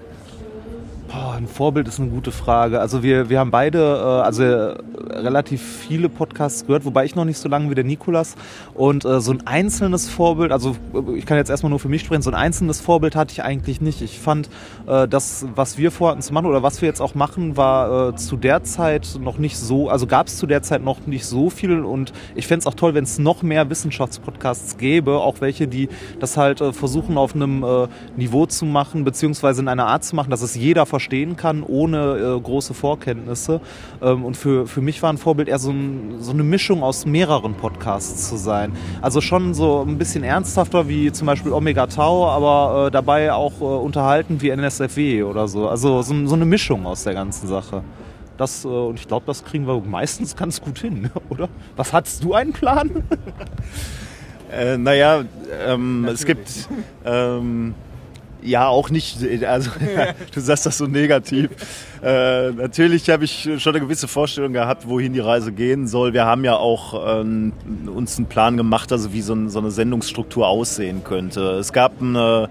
[1.17, 2.81] Oh, ein Vorbild ist eine gute Frage.
[2.81, 4.77] Also wir, wir haben beide äh, also äh,
[5.13, 8.35] relativ viele Podcasts gehört, wobei ich noch nicht so lange wie der Nikolas.
[8.73, 12.03] Und äh, so ein einzelnes Vorbild, also äh, ich kann jetzt erstmal nur für mich
[12.03, 14.03] sprechen, so ein einzelnes Vorbild hatte ich eigentlich nicht.
[14.03, 14.49] Ich fand,
[14.89, 18.17] äh, das, was wir vorhatten zu machen oder was wir jetzt auch machen, war äh,
[18.17, 21.49] zu der Zeit noch nicht so, also gab es zu der Zeit noch nicht so
[21.49, 25.69] viel und ich fände es auch toll, wenn es noch mehr Wissenschaftspodcasts gäbe, auch welche,
[25.69, 30.03] die das halt äh, versuchen auf einem äh, Niveau zu machen, beziehungsweise in einer Art
[30.03, 33.61] zu machen, dass es jeder verstehen kann, ohne äh, große Vorkenntnisse.
[34.01, 37.05] Ähm, und für, für mich war ein Vorbild eher so, ein, so eine Mischung aus
[37.05, 38.73] mehreren Podcasts zu sein.
[39.03, 43.61] Also schon so ein bisschen ernsthafter wie zum Beispiel Omega Tau, aber äh, dabei auch
[43.61, 45.69] äh, unterhalten wie NSFW oder so.
[45.69, 47.83] Also so, so eine Mischung aus der ganzen Sache.
[48.39, 51.51] Das, äh, und ich glaube, das kriegen wir meistens ganz gut hin, oder?
[51.77, 53.05] Was hattest du einen Plan?
[54.51, 55.25] Äh, naja,
[55.67, 56.69] ähm, es gibt
[57.05, 57.75] ähm,
[58.45, 59.71] ja auch nicht, also
[60.35, 61.51] du sagst das so negativ.
[62.03, 66.13] Äh, natürlich habe ich schon eine gewisse Vorstellung gehabt, wohin die Reise gehen soll.
[66.13, 67.53] Wir haben ja auch ähm,
[67.87, 71.53] uns einen Plan gemacht, also wie so, ein, so eine Sendungsstruktur aussehen könnte.
[71.53, 72.49] Es gab eine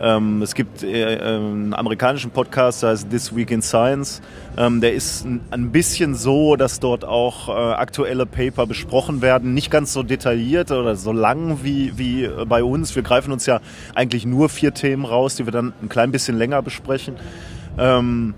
[0.00, 4.20] ähm, es gibt äh, einen amerikanischen Podcast, der heißt This Week in Science.
[4.56, 9.54] Ähm, der ist ein, ein, bisschen so, dass dort auch äh, aktuelle Paper besprochen werden.
[9.54, 12.94] Nicht ganz so detailliert oder so lang wie, wie bei uns.
[12.94, 13.60] Wir greifen uns ja
[13.94, 17.16] eigentlich nur vier Themen raus, die wir dann ein klein bisschen länger besprechen.
[17.76, 18.34] Ähm,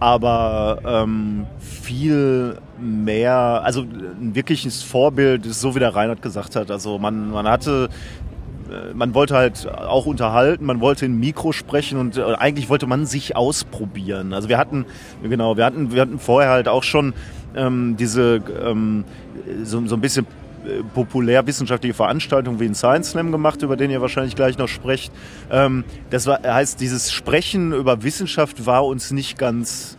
[0.00, 6.70] aber ähm, viel mehr, also ein wirkliches Vorbild ist so, wie der Reinhard gesagt hat.
[6.70, 8.27] Also man, man hatte äh,
[8.94, 13.06] man wollte halt auch unterhalten, man wollte in Mikro sprechen und äh, eigentlich wollte man
[13.06, 14.32] sich ausprobieren.
[14.32, 14.84] Also wir hatten,
[15.22, 17.14] genau, wir hatten, wir hatten vorher halt auch schon
[17.56, 19.04] ähm, diese ähm,
[19.62, 20.26] so, so ein bisschen
[20.66, 25.12] äh, populärwissenschaftliche Veranstaltung wie ein Science Slam gemacht, über den ihr wahrscheinlich gleich noch sprecht.
[25.50, 29.96] Ähm, das war, heißt, dieses Sprechen über Wissenschaft war uns nicht ganz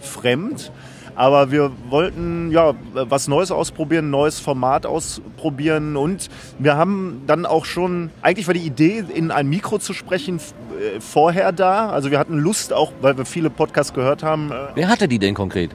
[0.00, 0.70] fremd.
[1.14, 7.44] Aber wir wollten ja was Neues ausprobieren, ein neues Format ausprobieren und wir haben dann
[7.46, 11.90] auch schon, eigentlich war die Idee, in ein Mikro zu sprechen, äh, vorher da.
[11.90, 14.50] Also wir hatten Lust auch, weil wir viele Podcasts gehört haben.
[14.50, 15.70] Äh, Wer hatte die denn konkret?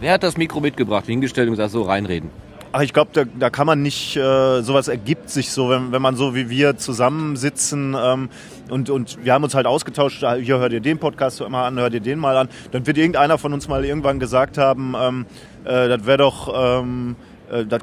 [0.00, 2.30] Wer hat das Mikro mitgebracht, hingestellt und gesagt, so reinreden?
[2.70, 6.02] Ach, ich glaube, da, da kann man nicht, äh, sowas ergibt sich so, wenn, wenn
[6.02, 8.28] man so wie wir zusammensitzen ähm,
[8.70, 11.94] und, und wir haben uns halt ausgetauscht, hier hört ihr den Podcast mal an, hört
[11.94, 15.26] ihr den mal an, dann wird irgendeiner von uns mal irgendwann gesagt haben, ähm,
[15.64, 16.80] äh, das wäre doch...
[16.80, 17.16] Ähm,
[17.50, 17.82] äh, das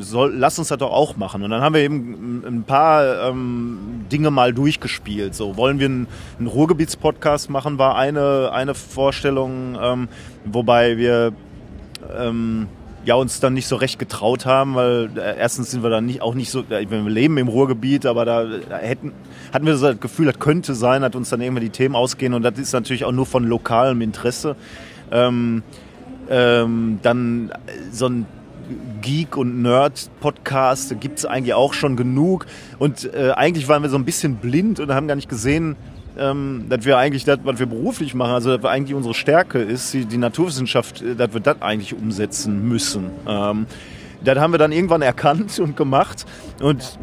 [0.00, 1.42] soll, lass uns das doch auch machen.
[1.42, 5.34] Und dann haben wir eben ein paar ähm, Dinge mal durchgespielt.
[5.34, 6.06] So, wollen wir einen,
[6.38, 10.08] einen Ruhrgebietspodcast machen, war eine, eine Vorstellung, ähm,
[10.44, 11.32] wobei wir
[12.18, 12.68] ähm,
[13.04, 16.22] ja uns dann nicht so recht getraut haben, weil äh, erstens sind wir dann nicht,
[16.22, 19.12] auch nicht so, äh, wir leben im Ruhrgebiet, aber da, da hätten,
[19.52, 22.34] hatten wir so das Gefühl, das könnte sein, hat uns dann irgendwann die Themen ausgehen
[22.34, 24.56] und das ist natürlich auch nur von lokalem Interesse.
[25.10, 25.62] Ähm,
[26.28, 27.50] ähm, dann
[27.90, 28.26] so ein
[29.02, 32.46] Geek- und Nerd-Podcast gibt es eigentlich auch schon genug.
[32.78, 35.76] Und äh, eigentlich waren wir so ein bisschen blind und haben gar nicht gesehen,
[36.18, 39.92] ähm, dass wir eigentlich das, was wir beruflich machen, also dass eigentlich unsere Stärke ist,
[39.92, 43.10] die, die Naturwissenschaft, äh, dass wir das eigentlich umsetzen müssen.
[43.26, 43.66] Ähm,
[44.22, 46.26] das haben wir dann irgendwann erkannt und gemacht
[46.60, 46.98] und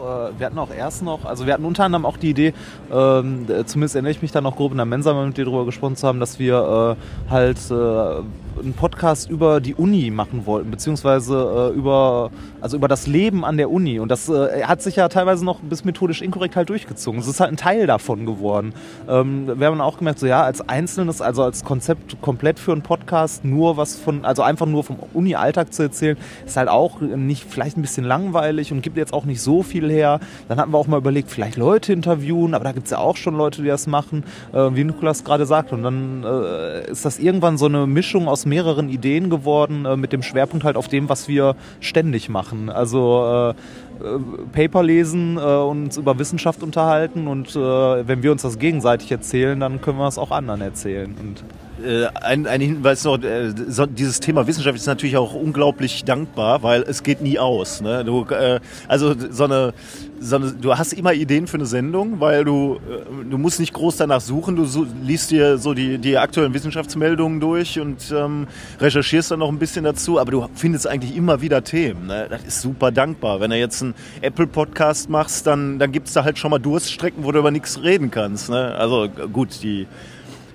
[0.00, 2.54] äh, wir hatten auch erst noch, also wir hatten unter anderem auch die Idee,
[2.92, 5.64] ähm, zumindest erinnere ich mich dann noch grob in der Mensa mal mit dir darüber
[5.64, 8.22] gesprochen zu haben, dass wir äh, halt äh,
[8.60, 13.56] einen Podcast über die Uni machen wollten, beziehungsweise äh, über, also über das Leben an
[13.56, 14.00] der Uni.
[14.00, 17.20] Und das äh, hat sich ja teilweise noch bis methodisch inkorrekt halt durchgezogen.
[17.20, 18.72] Es ist halt ein Teil davon geworden.
[19.08, 22.82] Ähm, wir haben auch gemerkt, so ja, als einzelnes, also als Konzept komplett für einen
[22.82, 26.16] Podcast, nur was von, also einfach nur vom Uni-Alltag zu erzählen,
[26.46, 29.90] ist halt auch nicht, vielleicht ein bisschen langweilig und gibt jetzt auch nicht so viel
[29.90, 30.20] her.
[30.48, 33.16] Dann hatten wir auch mal überlegt, vielleicht Leute interviewen, aber da gibt es ja auch
[33.16, 35.72] schon Leute, die das machen, äh, wie Nikolas gerade sagt.
[35.72, 40.12] Und dann äh, ist das irgendwann so eine Mischung aus mehreren Ideen geworden, äh, mit
[40.12, 42.70] dem Schwerpunkt halt auf dem, was wir ständig machen.
[42.70, 43.54] Also
[44.00, 44.18] äh, äh,
[44.52, 49.80] Paper lesen, äh, uns über Wissenschaft unterhalten und wenn wir uns das gegenseitig erzählen, dann
[49.80, 51.14] können wir es auch anderen erzählen.
[51.18, 51.44] Und
[51.84, 53.52] äh, ein, ein Hinweis noch, äh,
[53.90, 57.80] dieses Thema Wissenschaft ist natürlich auch unglaublich dankbar, weil es geht nie aus.
[57.80, 58.04] Ne?
[58.04, 59.74] Du, äh, also so eine,
[60.20, 63.74] so eine, du hast immer Ideen für eine Sendung, weil du, äh, du musst nicht
[63.74, 68.46] groß danach suchen, du so, liest dir so die, die aktuellen Wissenschaftsmeldungen durch und ähm,
[68.80, 72.06] recherchierst dann noch ein bisschen dazu, aber du findest eigentlich immer wieder Themen.
[72.06, 72.26] Ne?
[72.30, 73.40] Das ist super dankbar.
[73.40, 77.24] Wenn du jetzt einen Apple-Podcast machst, dann, dann gibt es da halt schon mal Durststrecken,
[77.24, 78.48] wo du über nichts reden kannst.
[78.48, 78.74] Ne?
[78.76, 79.86] Also gut, die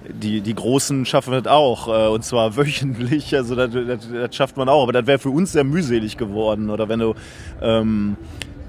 [0.08, 4.58] die, die Großen schaffen das auch, äh, und zwar wöchentlich, also das, das, das schafft
[4.58, 6.70] man auch, aber das wäre für uns sehr mühselig geworden.
[6.70, 7.16] Oder wenn du
[7.62, 8.18] ähm,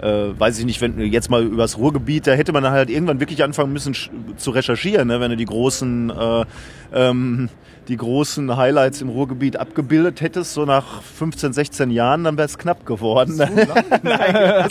[0.00, 3.44] äh, weiß ich nicht, wenn jetzt mal übers Ruhrgebiet, da hätte man halt irgendwann wirklich
[3.44, 3.94] anfangen müssen
[4.36, 5.20] zu recherchieren, ne?
[5.20, 6.44] wenn du die großen äh,
[6.92, 7.48] ähm,
[7.88, 12.58] die großen Highlights im Ruhrgebiet abgebildet hättest, so nach 15, 16 Jahren, dann wäre es
[12.58, 13.34] knapp geworden.
[13.34, 13.44] So
[14.02, 14.68] Nein,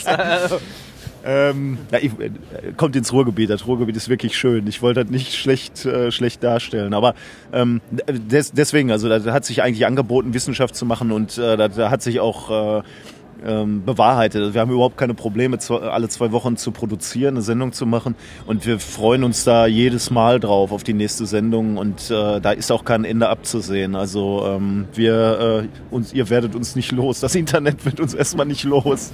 [1.24, 2.30] ähm, ja, ich, äh,
[2.76, 3.50] kommt ins Ruhrgebiet.
[3.50, 4.66] Das Ruhrgebiet ist wirklich schön.
[4.66, 6.94] Ich wollte das nicht schlecht, äh, schlecht darstellen.
[6.94, 7.14] Aber
[7.52, 11.90] ähm, des, deswegen, also da hat sich eigentlich angeboten, Wissenschaft zu machen und äh, da,
[11.90, 12.82] hat sich auch äh,
[13.44, 14.54] ähm, bewahrheitet.
[14.54, 18.14] Wir haben überhaupt keine Probleme, alle zwei Wochen zu produzieren, eine Sendung zu machen.
[18.46, 21.76] Und wir freuen uns da jedes Mal drauf auf die nächste Sendung.
[21.76, 23.94] Und äh, da ist auch kein Ende abzusehen.
[23.94, 27.20] Also ähm, wir, äh, uns, ihr werdet uns nicht los.
[27.20, 29.12] Das Internet wird uns erstmal nicht los.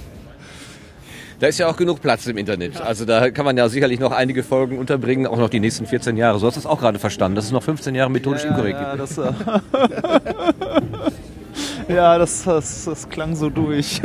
[1.39, 2.81] Da ist ja auch genug Platz im Internet.
[2.81, 6.17] Also da kann man ja sicherlich noch einige Folgen unterbringen, auch noch die nächsten 14
[6.17, 6.37] Jahre.
[6.37, 8.79] So hast du es auch gerade verstanden, dass es noch 15 Jahre methodisch ja, inkorrekt
[8.81, 9.01] ja, gibt.
[9.01, 9.31] Das, äh
[11.93, 14.01] ja, das, das, das, klang so durch.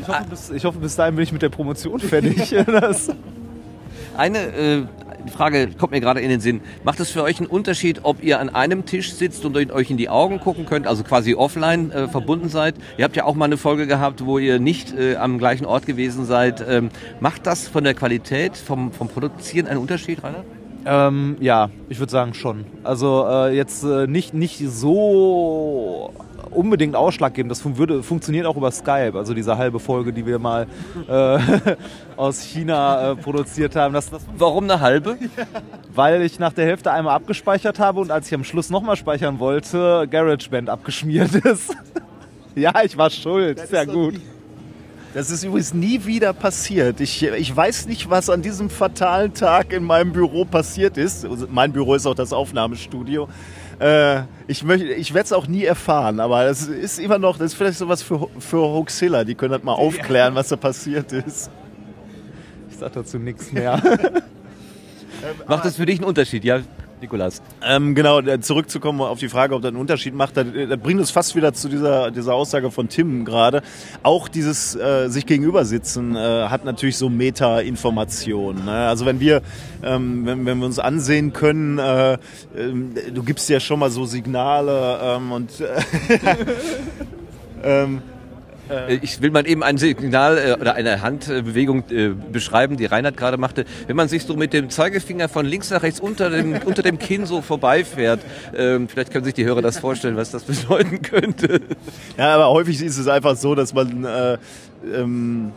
[0.00, 2.54] Ich hoffe, bis, ich hoffe, bis dahin bin ich mit der Promotion fertig.
[4.16, 4.82] Eine äh,
[5.26, 6.60] Frage kommt mir gerade in den Sinn.
[6.84, 9.96] Macht es für euch einen Unterschied, ob ihr an einem Tisch sitzt und euch in
[9.96, 12.76] die Augen gucken könnt, also quasi offline äh, verbunden seid?
[12.96, 15.86] Ihr habt ja auch mal eine Folge gehabt, wo ihr nicht äh, am gleichen Ort
[15.86, 16.64] gewesen seid.
[16.66, 20.44] Ähm, macht das von der Qualität, vom, vom Produzieren einen Unterschied, Rainer?
[20.86, 22.64] Ähm, ja, ich würde sagen schon.
[22.84, 26.12] Also äh, jetzt äh, nicht, nicht so
[26.50, 27.50] unbedingt ausschlaggebend.
[27.50, 30.66] Das fun würde, funktioniert auch über Skype, also diese halbe Folge, die wir mal
[31.08, 31.38] äh,
[32.16, 33.94] aus China äh, produziert haben.
[33.94, 35.18] Das, das Warum eine halbe?
[35.94, 39.38] Weil ich nach der Hälfte einmal abgespeichert habe und als ich am Schluss nochmal speichern
[39.38, 41.76] wollte, GarageBand abgeschmiert ist.
[42.54, 44.14] ja, ich war schuld, ist ja gut.
[45.14, 47.00] Das ist übrigens nie wieder passiert.
[47.00, 51.26] Ich, ich weiß nicht, was an diesem fatalen Tag in meinem Büro passiert ist.
[51.50, 53.28] Mein Büro ist auch das Aufnahmestudio.
[53.78, 57.52] Äh, ich möchte, ich werde es auch nie erfahren, aber das ist immer noch, das
[57.52, 59.24] ist vielleicht sowas für, für Hoaxilla.
[59.24, 61.50] Die können das mal aufklären, was da passiert ist.
[62.70, 63.80] Ich sag dazu nichts mehr.
[65.46, 66.44] Macht das für dich einen Unterschied?
[66.44, 66.60] Ja,
[67.00, 67.42] Nikolas.
[67.62, 71.00] Ähm, genau, äh, zurückzukommen auf die Frage, ob das einen Unterschied macht, das, das bringt
[71.00, 73.62] uns fast wieder zu dieser, dieser Aussage von Tim gerade.
[74.02, 78.64] Auch dieses äh, sich gegenübersitzen äh, hat natürlich so Meta-Informationen.
[78.64, 78.88] Ne?
[78.88, 79.42] Also wenn wir,
[79.82, 82.18] ähm, wenn, wenn wir uns ansehen können, äh, äh,
[83.12, 85.52] du gibst ja schon mal so Signale ähm, und
[87.62, 88.17] ähm, äh,
[89.02, 93.36] ich will mal eben ein Signal äh, oder eine Handbewegung äh, beschreiben, die Reinhard gerade
[93.36, 93.64] machte.
[93.86, 96.98] Wenn man sich so mit dem Zeigefinger von links nach rechts unter dem, unter dem
[96.98, 98.20] Kinn so vorbeifährt,
[98.56, 101.60] ähm, vielleicht können sich die Hörer das vorstellen, was das bedeuten könnte.
[102.16, 104.04] Ja, aber häufig ist es einfach so, dass man...
[104.04, 104.38] Äh,
[104.94, 105.52] ähm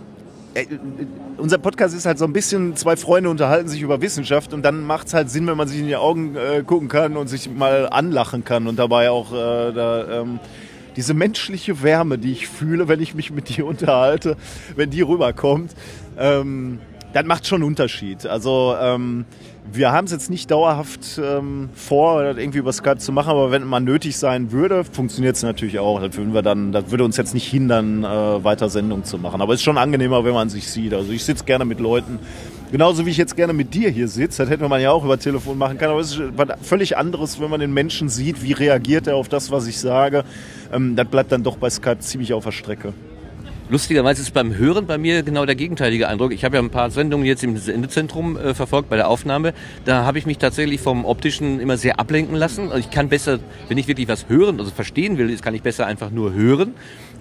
[1.38, 4.86] unser Podcast ist halt so ein bisschen, zwei Freunde unterhalten sich über Wissenschaft und dann
[4.86, 7.50] macht es halt Sinn, wenn man sich in die Augen äh, gucken kann und sich
[7.50, 10.40] mal anlachen kann und dabei auch äh, da, ähm,
[10.96, 14.38] diese menschliche Wärme, die ich fühle, wenn ich mich mit dir unterhalte,
[14.76, 15.74] wenn die rüberkommt,
[16.18, 16.80] ähm,
[17.14, 18.26] das macht schon einen Unterschied.
[18.26, 19.26] Also ähm,
[19.72, 23.66] wir haben es jetzt nicht dauerhaft ähm, vor, irgendwie über Skype zu machen, aber wenn
[23.66, 26.02] man nötig sein würde, funktioniert es natürlich auch.
[26.02, 29.42] Das, würden wir dann, das würde uns jetzt nicht hindern, äh, weiter Sendungen zu machen.
[29.42, 30.94] Aber es ist schon angenehmer, wenn man sich sieht.
[30.94, 32.20] Also ich sitze gerne mit Leuten,
[32.72, 35.20] Genauso wie ich jetzt gerne mit dir hier sitze, das hätte man ja auch über
[35.20, 38.54] Telefon machen können, aber es ist was völlig anderes, wenn man den Menschen sieht, wie
[38.54, 40.24] reagiert er auf das, was ich sage.
[40.72, 42.94] Ähm, das bleibt dann doch bei Skype ziemlich auf der Strecke.
[43.72, 46.32] Lustigerweise ist beim Hören bei mir genau der gegenteilige Eindruck.
[46.34, 49.54] Ich habe ja ein paar Sendungen jetzt im Sendezentrum äh, verfolgt bei der Aufnahme.
[49.84, 52.64] Da habe ich mich tatsächlich vom Optischen immer sehr ablenken lassen.
[52.64, 55.88] Also ich kann besser, wenn ich wirklich was hören, also verstehen will, kann ich besser
[55.88, 56.74] einfach nur hören.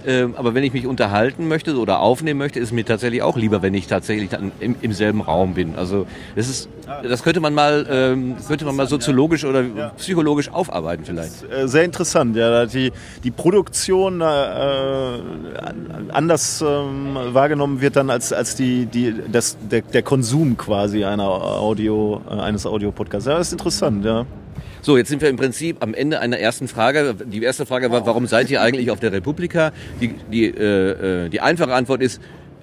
[0.06, 3.36] Ähm, aber wenn ich mich unterhalten möchte oder aufnehmen möchte, ist es mir tatsächlich auch
[3.36, 5.76] lieber, wenn ich tatsächlich dann im, im selben Raum bin.
[5.76, 6.68] Also das ist,
[7.02, 9.62] das könnte man mal, ähm, könnte man mal soziologisch oder
[9.98, 11.50] psychologisch aufarbeiten vielleicht.
[11.50, 12.66] Äh, sehr interessant, ja.
[12.66, 14.24] Die, die Produktion äh,
[16.12, 21.28] anders ähm, wahrgenommen wird dann als, als die, die, das, der, der Konsum quasi einer
[21.28, 23.26] Audio, äh, eines Audiopodcasts.
[23.26, 24.24] Ja, das ist interessant, ja.
[24.82, 27.14] So, jetzt sind wir im Prinzip am Ende einer ersten Frage.
[27.26, 29.72] Die erste Frage war, warum seid ihr eigentlich auf der Republika?
[30.00, 32.18] Die, die, äh, äh, die einfache Antwort ist,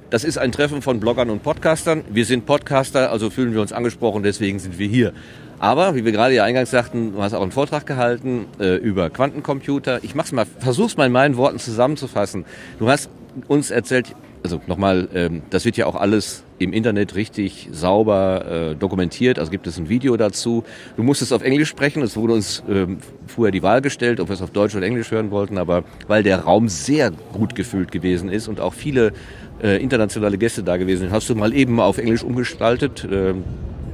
[0.09, 2.03] das ist ein Treffen von Bloggern und Podcastern.
[2.09, 5.13] Wir sind Podcaster, also fühlen wir uns angesprochen, deswegen sind wir hier.
[5.59, 9.11] Aber, wie wir gerade ja eingangs sagten, du hast auch einen Vortrag gehalten äh, über
[9.11, 10.03] Quantencomputer.
[10.03, 12.45] Ich mach's mal, versuch's mal in meinen Worten zusammenzufassen.
[12.79, 13.11] Du hast
[13.47, 18.75] uns erzählt, also nochmal, ähm, das wird ja auch alles im Internet richtig sauber äh,
[18.75, 19.39] dokumentiert.
[19.39, 20.63] Also gibt es ein Video dazu.
[20.95, 22.01] Du musstest auf Englisch sprechen.
[22.01, 25.11] Es wurde uns ähm, vorher die Wahl gestellt, ob wir es auf Deutsch oder Englisch
[25.11, 25.57] hören wollten.
[25.57, 29.13] Aber weil der Raum sehr gut gefüllt gewesen ist und auch viele
[29.61, 33.03] äh, internationale Gäste da gewesen sind, hast du mal eben auf Englisch umgestaltet.
[33.03, 33.33] Äh,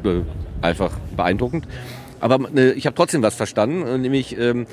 [0.08, 0.24] äh,
[0.62, 1.68] einfach beeindruckend.
[2.20, 4.66] Aber äh, ich habe trotzdem was verstanden, nämlich ähm,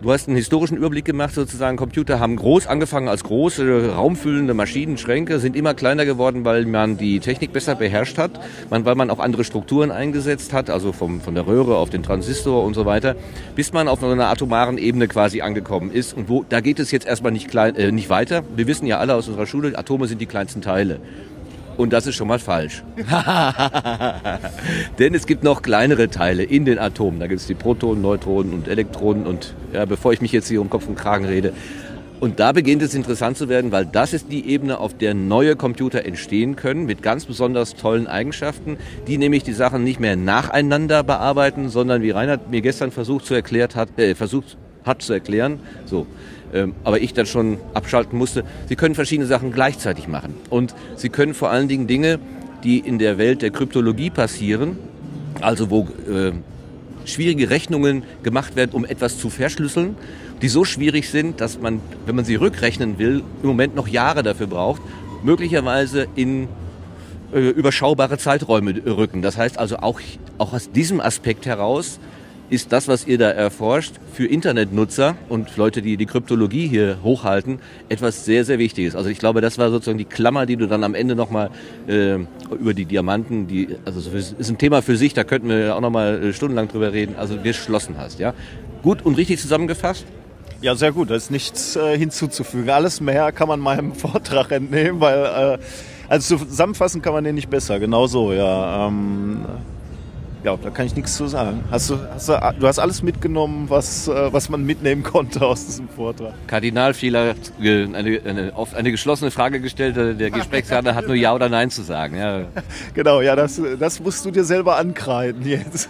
[0.00, 1.76] Du hast einen historischen Überblick gemacht, sozusagen.
[1.76, 7.18] Computer haben groß angefangen als große, raumfüllende Maschinenschränke, sind immer kleiner geworden, weil man die
[7.18, 8.30] Technik besser beherrscht hat,
[8.70, 12.04] man, weil man auch andere Strukturen eingesetzt hat, also vom, von der Röhre auf den
[12.04, 13.16] Transistor und so weiter,
[13.56, 16.16] bis man auf einer atomaren Ebene quasi angekommen ist.
[16.16, 18.44] Und wo, da geht es jetzt erstmal nicht, klein, äh, nicht weiter.
[18.54, 21.00] Wir wissen ja alle aus unserer Schule, Atome sind die kleinsten Teile.
[21.78, 22.82] Und das ist schon mal falsch.
[24.98, 27.20] Denn es gibt noch kleinere Teile in den Atomen.
[27.20, 29.26] Da gibt es die Protonen, Neutronen und Elektronen.
[29.26, 31.52] Und ja, bevor ich mich jetzt hier um Kopf und Kragen rede.
[32.18, 35.54] Und da beginnt es interessant zu werden, weil das ist die Ebene, auf der neue
[35.54, 41.04] Computer entstehen können, mit ganz besonders tollen Eigenschaften, die nämlich die Sachen nicht mehr nacheinander
[41.04, 45.60] bearbeiten, sondern wie Reinhard mir gestern versucht zu erklärt hat, äh, versucht hat zu erklären,
[45.86, 46.08] so,
[46.84, 48.44] aber ich dann schon abschalten musste.
[48.68, 50.34] Sie können verschiedene Sachen gleichzeitig machen.
[50.50, 52.18] Und Sie können vor allen Dingen Dinge,
[52.64, 54.78] die in der Welt der Kryptologie passieren,
[55.40, 56.32] also wo äh,
[57.04, 59.96] schwierige Rechnungen gemacht werden, um etwas zu verschlüsseln,
[60.42, 64.22] die so schwierig sind, dass man, wenn man sie rückrechnen will, im Moment noch Jahre
[64.22, 64.82] dafür braucht,
[65.22, 66.48] möglicherweise in
[67.32, 69.22] äh, überschaubare Zeiträume rücken.
[69.22, 70.00] Das heißt also auch,
[70.38, 71.98] auch aus diesem Aspekt heraus
[72.50, 77.60] ist das, was ihr da erforscht, für Internetnutzer und Leute, die die Kryptologie hier hochhalten,
[77.88, 78.94] etwas sehr, sehr Wichtiges.
[78.94, 81.50] Also ich glaube, das war sozusagen die Klammer, die du dann am Ende nochmal
[81.86, 82.16] äh,
[82.58, 86.22] über die Diamanten, die, also ist ein Thema für sich, da könnten wir auch nochmal
[86.22, 88.18] äh, stundenlang drüber reden, also geschlossen hast.
[88.18, 88.34] Ja?
[88.82, 90.06] Gut und richtig zusammengefasst?
[90.60, 91.10] Ja, sehr gut.
[91.10, 92.68] Da ist nichts äh, hinzuzufügen.
[92.70, 95.58] Alles mehr kann man meinem Vortrag entnehmen, weil äh,
[96.08, 97.78] also zusammenfassen kann man den nicht besser.
[97.78, 98.88] Genau so, ja.
[98.88, 99.44] Ähm,
[100.44, 101.64] ja, da kann ich nichts zu sagen.
[101.70, 105.66] Hast du, hast du, du hast alles mitgenommen, was, äh, was man mitnehmen konnte aus
[105.66, 106.34] diesem Vortrag.
[106.46, 111.70] Kardinalfehler, eine, eine, oft eine geschlossene Frage gestellt, der Gesprächspartner hat nur Ja oder Nein
[111.70, 112.16] zu sagen.
[112.16, 112.42] Ja.
[112.94, 115.88] Genau, ja, das, das musst du dir selber ankreiden jetzt.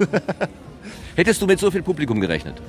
[1.16, 2.60] Hättest du mit so viel Publikum gerechnet?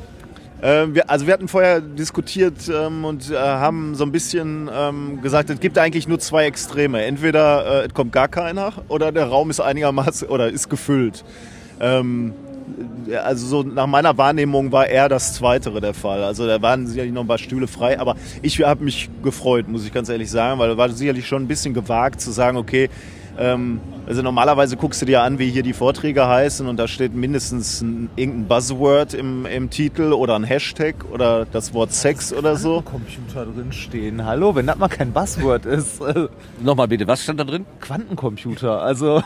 [0.61, 5.21] Ähm, wir, also wir hatten vorher diskutiert ähm, und äh, haben so ein bisschen ähm,
[5.21, 7.03] gesagt, es gibt eigentlich nur zwei Extreme.
[7.03, 11.23] Entweder äh, es kommt gar keiner oder der Raum ist einigermaßen oder ist gefüllt.
[11.79, 12.33] Ähm,
[13.23, 16.23] also so nach meiner Wahrnehmung war eher das Zweitere der Fall.
[16.23, 19.85] Also da waren sicherlich noch ein paar Stühle frei, aber ich habe mich gefreut, muss
[19.85, 22.89] ich ganz ehrlich sagen, weil war sicherlich schon ein bisschen gewagt zu sagen, okay,
[23.37, 27.13] ähm, also normalerweise guckst du dir an, wie hier die Vorträge heißen und da steht
[27.13, 32.55] mindestens ein, irgendein Buzzword im, im Titel oder ein Hashtag oder das Wort Sex oder
[32.55, 32.81] so.
[32.81, 34.25] Computer drin stehen.
[34.25, 36.01] Hallo, wenn das mal kein Buzzword ist.
[36.61, 37.65] Nochmal bitte, was stand da drin?
[37.79, 38.81] Quantencomputer.
[38.81, 39.23] Also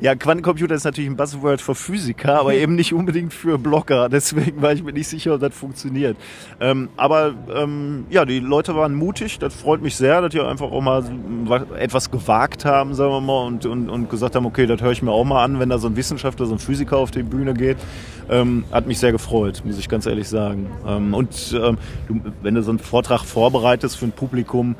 [0.00, 4.08] ja, Quantencomputer ist natürlich ein Buzzword für Physiker, aber eben nicht unbedingt für Blogger.
[4.10, 6.16] Deswegen war ich mir nicht sicher, ob das funktioniert.
[6.60, 9.38] Ähm, aber ähm, ja, die Leute waren mutig.
[9.38, 11.04] Das freut mich sehr, dass die einfach auch mal
[11.78, 15.02] etwas gewagt haben, sagen wir mal, und, und, und gesagt haben, okay, das höre ich
[15.02, 17.54] mir auch mal an, wenn da so ein Wissenschaftler, so ein Physiker auf die Bühne
[17.54, 17.76] geht.
[18.30, 20.70] Ähm, hat mich sehr gefreut, muss ich ganz ehrlich sagen.
[20.86, 21.78] Ähm, und ähm,
[22.08, 24.74] du, wenn du so einen Vortrag vorbereitest für ein Publikum,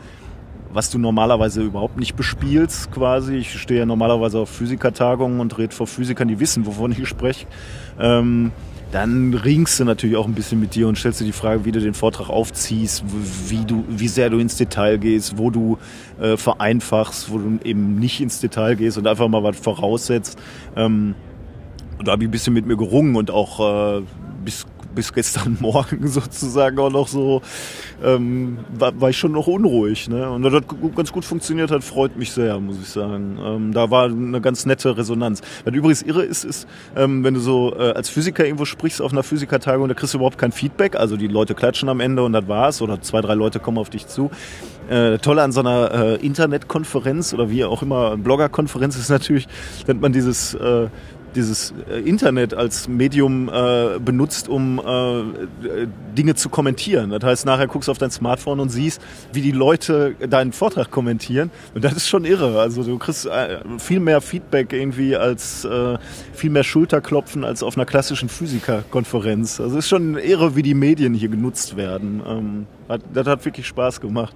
[0.73, 3.37] was du normalerweise überhaupt nicht bespielst quasi.
[3.37, 7.47] Ich stehe ja normalerweise auf Physikertagungen und rede vor Physikern, die wissen, wovon ich spreche.
[7.99, 8.53] Ähm,
[8.93, 11.73] dann ringst du natürlich auch ein bisschen mit dir und stellst dir die Frage, wie
[11.73, 13.03] du den Vortrag aufziehst,
[13.49, 15.79] wie du, wie sehr du ins Detail gehst, wo du
[16.21, 20.39] äh, vereinfachst, wo du eben nicht ins Detail gehst und einfach mal was voraussetzt.
[20.77, 21.15] Ähm,
[21.99, 24.03] und da habe ich ein bisschen mit mir gerungen und auch äh,
[24.45, 27.43] bis bis gestern Morgen sozusagen auch noch so,
[28.03, 30.09] ähm, war, war ich schon noch unruhig.
[30.09, 30.29] Ne?
[30.31, 30.65] Und das hat
[30.97, 33.39] ganz gut funktioniert hat, freut mich sehr, muss ich sagen.
[33.43, 35.41] Ähm, da war eine ganz nette Resonanz.
[35.65, 39.13] Was übrigens irre ist, ist, ähm, wenn du so äh, als Physiker irgendwo sprichst auf
[39.13, 40.97] einer Physikertagung, da kriegst du überhaupt kein Feedback.
[40.97, 42.83] Also die Leute klatschen am Ende und das war's.
[42.83, 44.31] Oder zwei, drei Leute kommen auf dich zu.
[44.89, 49.47] Äh, Tolle an so einer äh, Internetkonferenz oder wie auch immer, Bloggerkonferenz ist natürlich,
[49.87, 50.89] nennt man dieses äh,
[51.35, 57.11] dieses äh, Internet als Medium äh, benutzt, um äh, Dinge zu kommentieren.
[57.11, 59.01] Das heißt, nachher guckst du auf dein Smartphone und siehst,
[59.33, 61.51] wie die Leute deinen Vortrag kommentieren.
[61.75, 62.61] Und das ist schon irre.
[62.61, 65.99] Also du kriegst äh, viel mehr Feedback irgendwie als äh,
[66.33, 69.61] viel mehr Schulterklopfen als auf einer klassischen Physikerkonferenz.
[69.61, 72.23] Also es ist schon irre, wie die Medien hier genutzt werden.
[72.27, 74.35] Ähm, hat, das hat wirklich Spaß gemacht.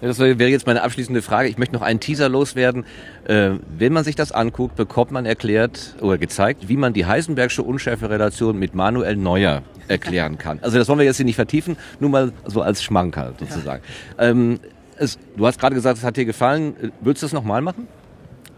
[0.00, 1.48] Das wäre jetzt meine abschließende Frage.
[1.48, 2.84] Ich möchte noch einen Teaser loswerden.
[3.24, 7.62] Äh, wenn man sich das anguckt, bekommt man erklärt oder gezeigt, wie man die Heisenbergsche
[7.62, 10.58] Unschärferelation mit Manuel Neuer erklären kann.
[10.62, 13.82] Also das wollen wir jetzt hier nicht vertiefen, nur mal so als Schmankerl sozusagen.
[14.18, 14.58] Ähm,
[14.96, 16.74] es, du hast gerade gesagt, es hat dir gefallen.
[17.00, 17.86] Würdest du das nochmal machen?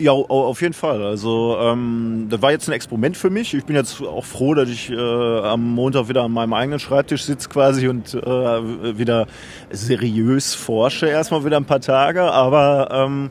[0.00, 1.02] Ja, auf jeden Fall.
[1.02, 3.52] Also ähm, das war jetzt ein Experiment für mich.
[3.52, 7.24] Ich bin jetzt auch froh, dass ich äh, am Montag wieder an meinem eigenen Schreibtisch
[7.24, 9.26] sitze quasi und äh, wieder
[9.70, 11.06] seriös forsche.
[11.06, 13.30] Erstmal wieder ein paar Tage, aber ähm,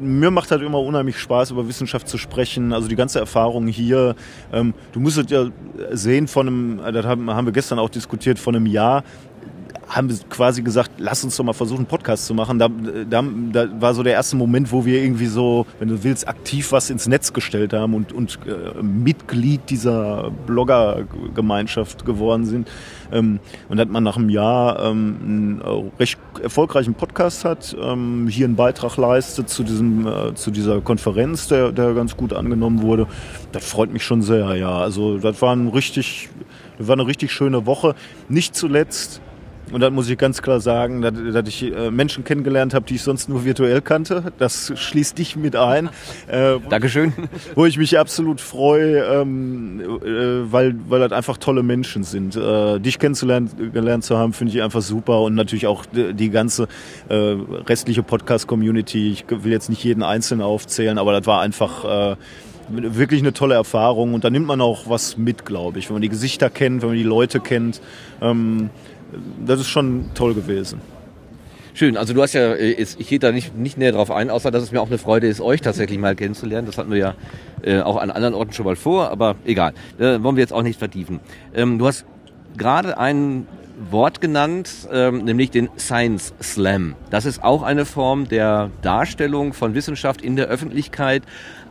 [0.00, 2.72] mir macht halt immer unheimlich Spaß, über Wissenschaft zu sprechen.
[2.72, 4.14] Also die ganze Erfahrung hier.
[4.54, 5.48] Ähm, du musst es ja
[5.90, 9.04] sehen von einem, das haben, haben wir gestern auch diskutiert, von einem Jahr
[9.90, 12.60] haben wir quasi gesagt, lass uns doch mal versuchen, einen Podcast zu machen.
[12.60, 12.68] Da,
[13.08, 16.70] da, da, war so der erste Moment, wo wir irgendwie so, wenn du willst, aktiv
[16.70, 22.70] was ins Netz gestellt haben und, und äh, Mitglied dieser Blogger-Gemeinschaft geworden sind.
[23.10, 28.28] Ähm, und dass man nach einem Jahr ähm, einen äh, recht erfolgreichen Podcast hat, ähm,
[28.28, 32.82] hier einen Beitrag leistet zu, diesem, äh, zu dieser Konferenz, der, der ganz gut angenommen
[32.82, 33.08] wurde,
[33.50, 34.78] das freut mich schon sehr, ja.
[34.78, 36.28] Also das war ein richtig,
[36.78, 37.96] das war eine richtig schöne Woche.
[38.28, 39.20] Nicht zuletzt
[39.72, 42.96] und dann muss ich ganz klar sagen, dass, dass ich äh, Menschen kennengelernt habe, die
[42.96, 44.32] ich sonst nur virtuell kannte.
[44.38, 45.90] Das schließt dich mit ein.
[46.26, 47.12] Äh, Dankeschön.
[47.54, 52.36] Wo ich mich absolut freue, ähm, äh, weil, weil das einfach tolle Menschen sind.
[52.36, 55.20] Äh, dich kennenzulernen gelernt zu haben, finde ich einfach super.
[55.22, 56.68] Und natürlich auch die, die ganze
[57.08, 59.10] äh, restliche Podcast-Community.
[59.12, 62.16] Ich will jetzt nicht jeden Einzelnen aufzählen, aber das war einfach...
[62.72, 66.02] Wirklich eine tolle Erfahrung und da nimmt man auch was mit, glaube ich, wenn man
[66.02, 67.80] die Gesichter kennt, wenn man die Leute kennt.
[68.22, 68.70] Ähm,
[69.44, 70.80] das ist schon toll gewesen.
[71.72, 74.50] Schön, also du hast ja, äh, ich gehe da nicht, nicht näher drauf ein, außer
[74.50, 76.66] dass es mir auch eine Freude ist, euch tatsächlich mal kennenzulernen.
[76.66, 77.14] Das hatten wir ja
[77.62, 80.62] äh, auch an anderen Orten schon mal vor, aber egal, äh, wollen wir jetzt auch
[80.62, 81.20] nicht vertiefen.
[81.54, 82.04] Ähm, du hast
[82.56, 83.46] gerade ein
[83.90, 86.96] Wort genannt, ähm, nämlich den Science Slam.
[87.08, 91.22] Das ist auch eine Form der Darstellung von Wissenschaft in der Öffentlichkeit,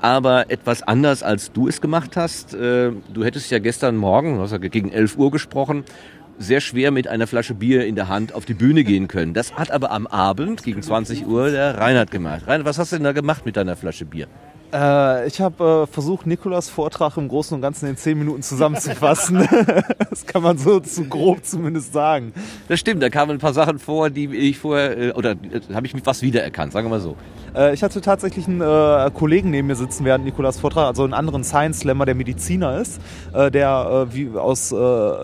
[0.01, 2.55] aber etwas anders, als du es gemacht hast.
[2.55, 5.83] Äh, du hättest ja gestern Morgen, du hast ja gegen 11 Uhr gesprochen,
[6.39, 9.33] sehr schwer mit einer Flasche Bier in der Hand auf die Bühne gehen können.
[9.33, 12.47] Das hat aber am Abend gegen 20 Uhr der Reinhard gemacht.
[12.47, 14.27] Reinhard, was hast du denn da gemacht mit deiner Flasche Bier?
[14.71, 19.47] Äh, ich habe äh, versucht, Nikolas Vortrag im Großen und Ganzen in zehn Minuten zusammenzufassen.
[20.09, 22.33] das kann man so zu grob zumindest sagen.
[22.67, 25.87] Das stimmt, da kamen ein paar Sachen vor, die ich vorher, äh, oder äh, habe
[25.87, 27.15] ich was wiedererkannt, sagen wir mal so.
[27.55, 31.13] Äh, ich hatte tatsächlich einen äh, Kollegen neben mir sitzen während Nikolas Vortrag, also einen
[31.13, 32.99] anderen Science-Slammer, der Mediziner ist,
[33.33, 34.73] der wie aus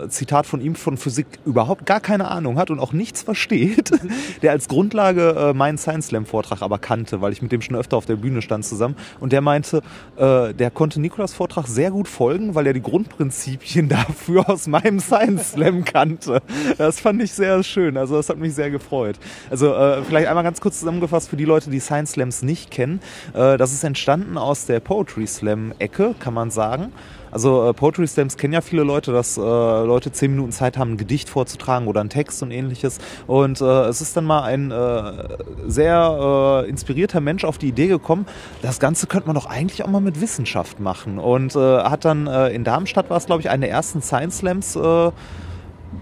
[0.08, 3.90] Zitat von ihm von Physik überhaupt gar keine Ahnung hat und auch nichts versteht,
[4.42, 8.16] der als Grundlage meinen Science-Slam-Vortrag aber kannte, weil ich mit dem schon öfter auf der
[8.16, 8.96] Bühne stand zusammen.
[9.20, 9.82] Und der meinte,
[10.16, 14.98] äh, der konnte Nikolas Vortrag sehr gut folgen, weil er die Grundprinzipien dafür aus meinem
[14.98, 16.40] Science-Slam kannte.
[16.78, 19.18] Das fand ich sehr schön, also das hat mich sehr gefreut.
[19.50, 23.00] Also äh, vielleicht einmal ganz kurz zusammengefasst für die Leute, die Science Slams nicht kennen.
[23.34, 26.94] Äh, das ist entstanden aus der Poetry Slam Ecke, kann man sagen.
[27.36, 30.92] Also äh, Poetry Slams kennen ja viele Leute, dass äh, Leute zehn Minuten Zeit haben,
[30.92, 32.96] ein Gedicht vorzutragen oder einen Text und ähnliches.
[33.26, 37.88] Und äh, es ist dann mal ein äh, sehr äh, inspirierter Mensch auf die Idee
[37.88, 38.24] gekommen,
[38.62, 41.18] das Ganze könnte man doch eigentlich auch mal mit Wissenschaft machen.
[41.18, 44.78] Und äh, hat dann in Darmstadt war es, glaube ich, eine der ersten Science Slams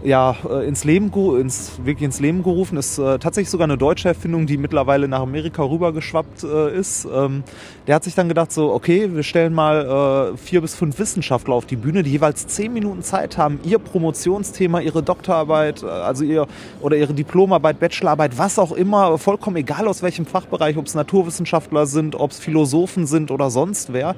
[0.03, 2.77] ja, äh, ins Leben, ins, wirklich ins Leben gerufen.
[2.77, 7.07] Ist äh, tatsächlich sogar eine deutsche Erfindung, die mittlerweile nach Amerika rübergeschwappt äh, ist.
[7.13, 7.43] Ähm,
[7.87, 11.55] der hat sich dann gedacht, so, okay, wir stellen mal äh, vier bis fünf Wissenschaftler
[11.55, 16.25] auf die Bühne, die jeweils zehn Minuten Zeit haben, ihr Promotionsthema, ihre Doktorarbeit, äh, also
[16.25, 16.47] ihr
[16.81, 21.87] oder ihre Diplomarbeit, Bachelorarbeit, was auch immer, vollkommen egal aus welchem Fachbereich, ob es Naturwissenschaftler
[21.87, 24.17] sind, ob es Philosophen sind oder sonst wer.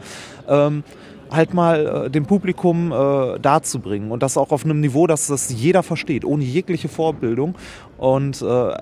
[0.49, 0.85] Ähm,
[1.31, 5.51] halt mal äh, dem Publikum äh, darzubringen und das auch auf einem Niveau, dass das
[5.51, 7.55] jeder versteht, ohne jegliche Vorbildung
[7.99, 8.75] und äh,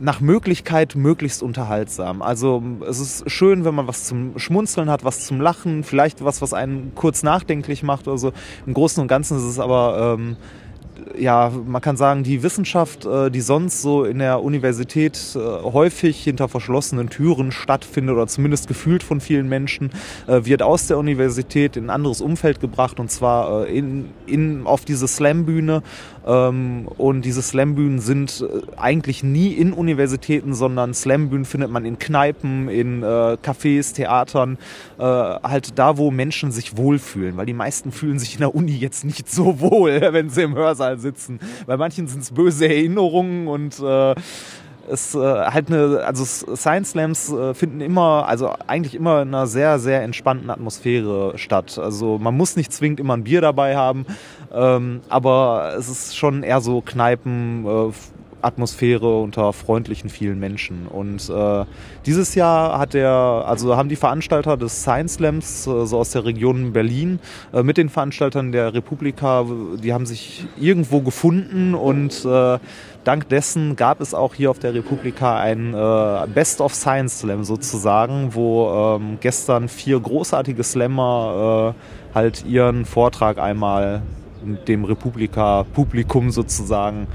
[0.00, 2.20] nach Möglichkeit möglichst unterhaltsam.
[2.20, 6.42] Also es ist schön, wenn man was zum Schmunzeln hat, was zum Lachen, vielleicht was,
[6.42, 8.32] was einen kurz nachdenklich macht oder so.
[8.66, 10.36] Im Großen und Ganzen ist es aber ähm,
[11.16, 16.22] ja, man kann sagen, die Wissenschaft, äh, die sonst so in der Universität äh, häufig
[16.22, 19.90] hinter verschlossenen Türen stattfindet oder zumindest gefühlt von vielen Menschen,
[20.26, 24.84] äh, wird aus der Universität in ein anderes Umfeld gebracht und zwar in, in, auf
[24.84, 25.82] diese Slam-Bühne
[26.24, 32.68] und diese Slambühnen sind äh, eigentlich nie in Universitäten, sondern Slambühnen findet man in Kneipen,
[32.68, 34.56] in äh, Cafés, Theatern,
[34.98, 38.72] äh, halt da, wo Menschen sich wohlfühlen, weil die meisten fühlen sich in der Uni
[38.72, 41.40] jetzt nicht so wohl, wenn sie im Hörsaal sitzen.
[41.66, 43.82] Bei manchen sind es böse Erinnerungen und
[44.88, 49.46] es äh, halt eine, also Science Slams äh, finden immer, also eigentlich immer in einer
[49.46, 51.78] sehr, sehr entspannten Atmosphäre statt.
[51.78, 54.06] Also man muss nicht zwingend immer ein Bier dabei haben,
[54.54, 57.92] ähm, aber es ist schon eher so Kneipen, äh,
[58.44, 60.86] Atmosphäre unter freundlichen vielen Menschen.
[60.86, 61.64] Und äh,
[62.06, 66.24] dieses Jahr hat der, also haben die Veranstalter des Science Slams, äh, so aus der
[66.24, 67.18] Region Berlin,
[67.52, 69.46] äh, mit den Veranstaltern der Republika,
[69.82, 72.58] die haben sich irgendwo gefunden und äh,
[73.04, 77.44] dank dessen gab es auch hier auf der Republika ein äh, Best of Science Slam
[77.44, 84.02] sozusagen, wo ähm, gestern vier großartige Slammer äh, halt ihren Vortrag einmal
[84.68, 87.06] dem Republika-Publikum sozusagen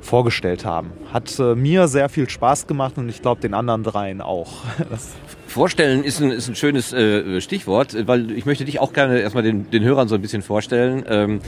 [0.00, 0.92] vorgestellt haben.
[1.12, 4.64] Hat äh, mir sehr viel Spaß gemacht und ich glaube den anderen dreien auch.
[5.46, 9.42] Vorstellen ist ein, ist ein schönes äh, Stichwort, weil ich möchte dich auch gerne erstmal
[9.42, 11.04] den, den Hörern so ein bisschen vorstellen.
[11.08, 11.40] Ähm,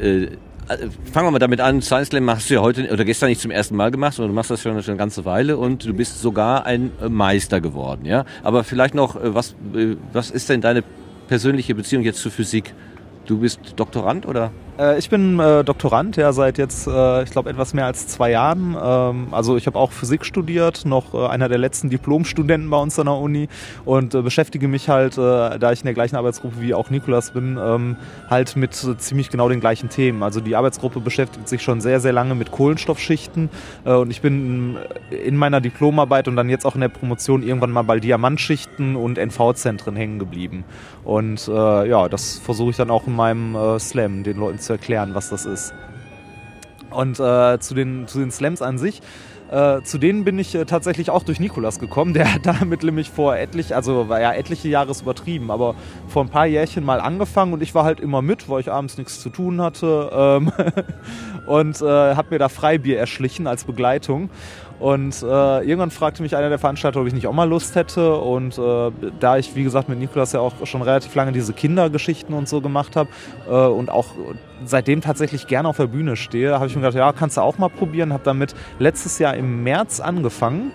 [0.00, 0.28] äh,
[1.12, 1.82] fangen wir mal damit an.
[1.82, 4.34] Science Slam machst du ja heute oder gestern nicht zum ersten Mal gemacht, sondern du
[4.34, 8.24] machst das schon eine ganze Weile und du bist sogar ein Meister geworden, ja.
[8.42, 10.84] Aber vielleicht noch, äh, was, äh, was ist denn deine
[11.28, 12.72] persönliche Beziehung jetzt zur Physik?
[13.26, 14.50] Du bist Doktorand oder?
[14.80, 18.30] Äh, ich bin äh, Doktorand, ja, seit jetzt, äh, ich glaube, etwas mehr als zwei
[18.30, 18.76] Jahren.
[18.82, 22.98] Ähm, also ich habe auch Physik studiert, noch äh, einer der letzten Diplomstudenten bei uns
[22.98, 23.48] an der Uni
[23.84, 27.32] und äh, beschäftige mich halt, äh, da ich in der gleichen Arbeitsgruppe wie auch Nikolas
[27.32, 27.96] bin, ähm,
[28.30, 30.22] halt mit ziemlich genau den gleichen Themen.
[30.22, 33.50] Also die Arbeitsgruppe beschäftigt sich schon sehr, sehr lange mit Kohlenstoffschichten
[33.84, 34.78] und ich bin
[35.10, 39.18] in meiner Diplomarbeit und dann jetzt auch in der Promotion irgendwann mal bei Diamantschichten und
[39.18, 40.64] NV-Zentren hängen geblieben.
[41.04, 45.14] Und ja, das versuche ich dann auch in meinem Slam den Leuten zu zu erklären,
[45.14, 45.74] was das ist.
[46.90, 49.00] Und äh, zu, den, zu den Slams an sich,
[49.50, 52.14] äh, zu denen bin ich äh, tatsächlich auch durch Nikolas gekommen.
[52.14, 55.74] Der hat damit nämlich vor etlich, also war ja etliche Jahres übertrieben, aber
[56.06, 58.96] vor ein paar Jährchen mal angefangen und ich war halt immer mit, weil ich abends
[58.96, 60.52] nichts zu tun hatte ähm,
[61.46, 64.30] und äh, habe mir da Freibier erschlichen als Begleitung.
[64.80, 68.16] Und äh, irgendwann fragte mich einer der Veranstalter, ob ich nicht auch mal Lust hätte.
[68.16, 72.34] Und äh, da ich, wie gesagt, mit Nikolas ja auch schon relativ lange diese Kindergeschichten
[72.34, 73.10] und so gemacht habe
[73.48, 74.06] äh, und auch
[74.64, 77.58] seitdem tatsächlich gerne auf der Bühne stehe, habe ich mir gedacht, ja, kannst du auch
[77.58, 78.12] mal probieren.
[78.14, 80.72] Habe damit letztes Jahr im März angefangen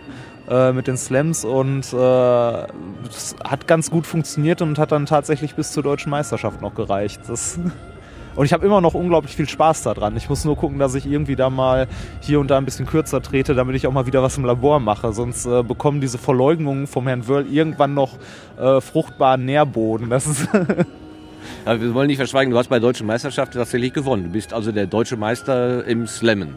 [0.48, 5.72] äh, mit den Slams und äh, hat ganz gut funktioniert und hat dann tatsächlich bis
[5.72, 7.22] zur deutschen Meisterschaft noch gereicht.
[7.28, 7.60] Das
[8.36, 10.16] und ich habe immer noch unglaublich viel Spaß daran.
[10.18, 11.88] Ich muss nur gucken, dass ich irgendwie da mal
[12.22, 14.80] hier und da ein bisschen kürzer trete, damit ich auch mal wieder was im Labor
[14.80, 15.14] mache.
[15.14, 18.18] Sonst äh, bekommen diese Verleugnungen vom Herrn Wörl irgendwann noch
[18.60, 20.10] äh, fruchtbaren Nährboden.
[20.10, 20.50] Das ist
[21.66, 24.26] Aber wir wollen nicht verschweigen, du hast bei der deutschen Meisterschaft tatsächlich gewonnen.
[24.26, 26.56] Du bist also der deutsche Meister im Slammen.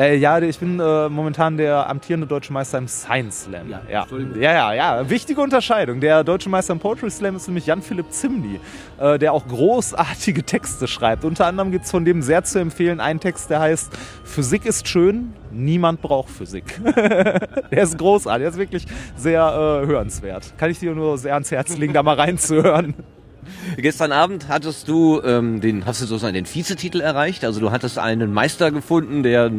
[0.00, 3.68] Äh, ja, ich bin äh, momentan der amtierende deutsche Meister im Science Slam.
[3.68, 5.10] Ja, ja, ja, ja, ja.
[5.10, 6.00] Wichtige Unterscheidung.
[6.00, 8.60] Der deutsche Meister im Poetry Slam ist nämlich Jan-Philipp Zimny,
[8.98, 11.26] äh, der auch großartige Texte schreibt.
[11.26, 13.92] Unter anderem gibt es von dem sehr zu empfehlen einen Text, der heißt
[14.24, 16.80] Physik ist schön, niemand braucht Physik.
[17.70, 18.86] der ist großartig, der ist wirklich
[19.16, 20.54] sehr äh, hörenswert.
[20.56, 22.94] Kann ich dir nur sehr ans Herz legen, da mal reinzuhören.
[23.76, 27.44] Gestern Abend hattest du ähm, den, hast du sozusagen den Vizetitel erreicht.
[27.44, 29.50] Also du hattest einen Meister gefunden, der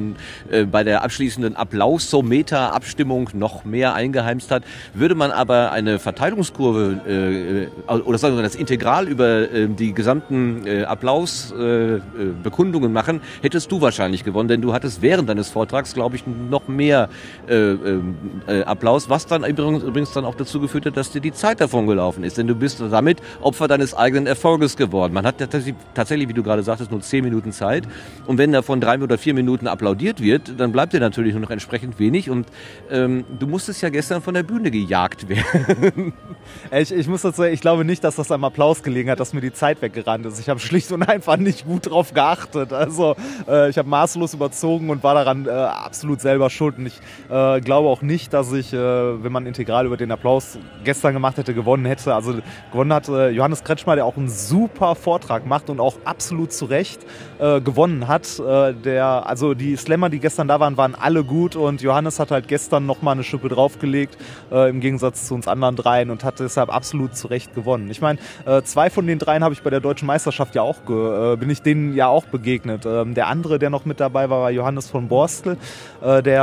[0.49, 4.63] äh, bei der abschließenden Applausometer-Abstimmung noch mehr eingeheimst hat.
[4.93, 9.93] Würde man aber eine Verteilungskurve äh, äh oder sagen wir das Integral über äh, die
[9.93, 15.93] gesamten äh, Applausbekundungen äh, machen, hättest du wahrscheinlich gewonnen, denn du hattest während deines Vortrags,
[15.93, 17.09] glaube ich, noch mehr
[17.47, 21.33] äh, äh, Applaus, was dann übrigens, übrigens dann auch dazu geführt hat, dass dir die
[21.33, 22.37] Zeit davon gelaufen ist.
[22.37, 25.13] Denn du bist damit Opfer deines eigenen Erfolges geworden.
[25.13, 27.87] Man hat tatsächlich, wie du gerade sagtest, nur zehn Minuten Zeit.
[28.27, 31.49] Und wenn davon drei oder vier Minuten applaudiert wird, dann bleibt dir natürlich nur noch
[31.49, 32.29] entsprechend wenig.
[32.29, 32.47] Und
[32.89, 36.13] ähm, du musstest ja gestern von der Bühne gejagt werden.
[36.71, 39.33] Ich, ich muss dazu sagen, ich glaube nicht, dass das am Applaus gelegen hat, dass
[39.33, 40.39] mir die Zeit weggerannt ist.
[40.39, 42.73] Ich habe schlicht und einfach nicht gut drauf geachtet.
[42.73, 43.15] Also
[43.47, 46.77] äh, ich habe maßlos überzogen und war daran äh, absolut selber schuld.
[46.77, 46.99] Und ich
[47.29, 51.37] äh, glaube auch nicht, dass ich, äh, wenn man integral über den Applaus gestern gemacht
[51.37, 52.13] hätte, gewonnen hätte.
[52.15, 52.39] Also
[52.71, 53.29] gewonnen hat äh,
[53.61, 57.05] Johannes Kretschmer, der auch einen super Vortrag macht und auch absolut zu Recht
[57.39, 58.39] äh, gewonnen hat.
[58.39, 62.31] Äh, der, also die Slammer, die gestern da waren, waren alle gut und Johannes hat
[62.31, 64.17] halt gestern nochmal eine Schippe draufgelegt,
[64.51, 67.89] äh, im Gegensatz zu uns anderen dreien und hat deshalb absolut zu Recht gewonnen.
[67.91, 70.77] Ich meine, äh, zwei von den dreien habe ich bei der deutschen Meisterschaft ja auch,
[70.89, 72.85] äh, bin ich denen ja auch begegnet.
[72.85, 75.57] Ähm, der andere, der noch mit dabei war, war Johannes von Borstel,
[76.01, 76.41] äh, der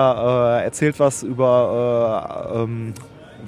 [0.64, 2.95] erzählt was über ähm,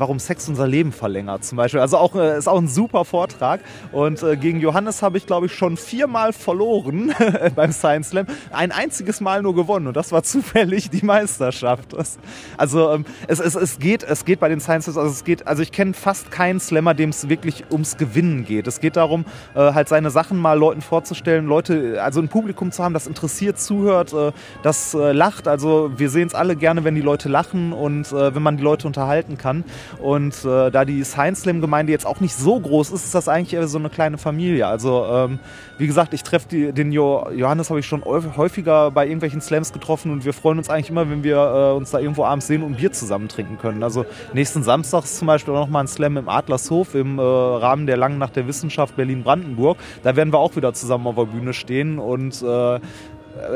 [0.00, 1.80] warum Sex unser Leben verlängert zum Beispiel.
[1.80, 3.60] Also auch äh, ist auch ein super Vortrag.
[3.92, 7.12] Und äh, gegen Johannes habe ich, glaube ich, schon viermal verloren
[7.54, 8.26] beim Science Slam.
[8.50, 11.92] Ein einziges Mal nur gewonnen und das war zufällig die Meisterschaft.
[11.92, 12.18] Das,
[12.56, 15.46] also ähm, es, es, es, geht, es geht bei den Science Slams, also es geht,
[15.46, 18.66] also ich kenne fast keinen Slammer, dem es wirklich ums Gewinnen geht.
[18.66, 19.24] Es geht darum,
[19.54, 23.58] äh, halt seine Sachen mal Leuten vorzustellen, Leute, also ein Publikum zu haben, das interessiert
[23.58, 24.32] zuhört, äh,
[24.62, 25.48] das äh, lacht.
[25.48, 28.62] Also wir sehen es alle gerne, wenn die Leute lachen und äh, wenn man die
[28.62, 29.64] Leute unterhalten kann.
[29.98, 33.28] Und äh, da die Science Slam Gemeinde jetzt auch nicht so groß ist, ist das
[33.28, 34.66] eigentlich eher so eine kleine Familie.
[34.66, 35.38] Also ähm,
[35.78, 40.12] wie gesagt, ich treffe den jo Johannes habe ich schon häufiger bei irgendwelchen Slams getroffen
[40.12, 42.76] und wir freuen uns eigentlich immer, wenn wir äh, uns da irgendwo abends sehen und
[42.76, 43.82] Bier zusammen trinken können.
[43.82, 47.22] Also nächsten Samstag ist zum Beispiel auch noch mal ein Slam im Adlershof im äh,
[47.22, 49.78] Rahmen der Langen Nacht der Wissenschaft Berlin-Brandenburg.
[50.02, 52.80] Da werden wir auch wieder zusammen auf der Bühne stehen und äh,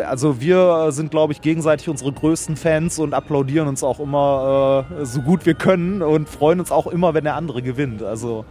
[0.06, 5.04] also wir sind, glaube ich, gegenseitig unsere größten Fans und applaudieren uns auch immer äh,
[5.04, 8.02] so gut wir können und freuen uns auch immer, wenn der andere gewinnt.
[8.02, 8.44] Also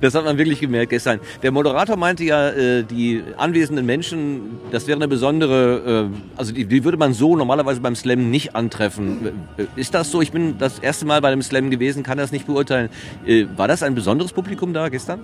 [0.00, 1.20] Das hat man wirklich gemerkt gestern.
[1.42, 6.84] Der Moderator meinte ja, äh, die anwesenden Menschen, das wäre eine besondere, äh, also die,
[6.84, 9.32] würde man so normalerweise beim Slam nicht antreffen.
[9.56, 10.20] Äh, Ist das so?
[10.22, 12.90] Ich bin das erste Mal bei dem Slam gewesen, kann das nicht beurteilen.
[13.56, 15.20] War das ein besonderes Publikum da gestern?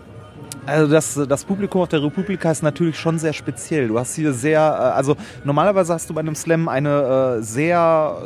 [0.66, 3.88] Also das, das Publikum auf der Republika ist natürlich schon sehr speziell.
[3.88, 8.16] Du hast hier sehr, äh, also normalerweise hast du bei einem Slam eine äh, sehr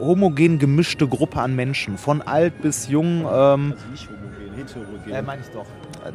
[0.00, 3.26] homogen gemischte Gruppe an Menschen, von alt bis jung.
[3.30, 5.12] Ähm, Nicht homogen, heterogen.
[5.12, 5.66] äh, meine ich doch.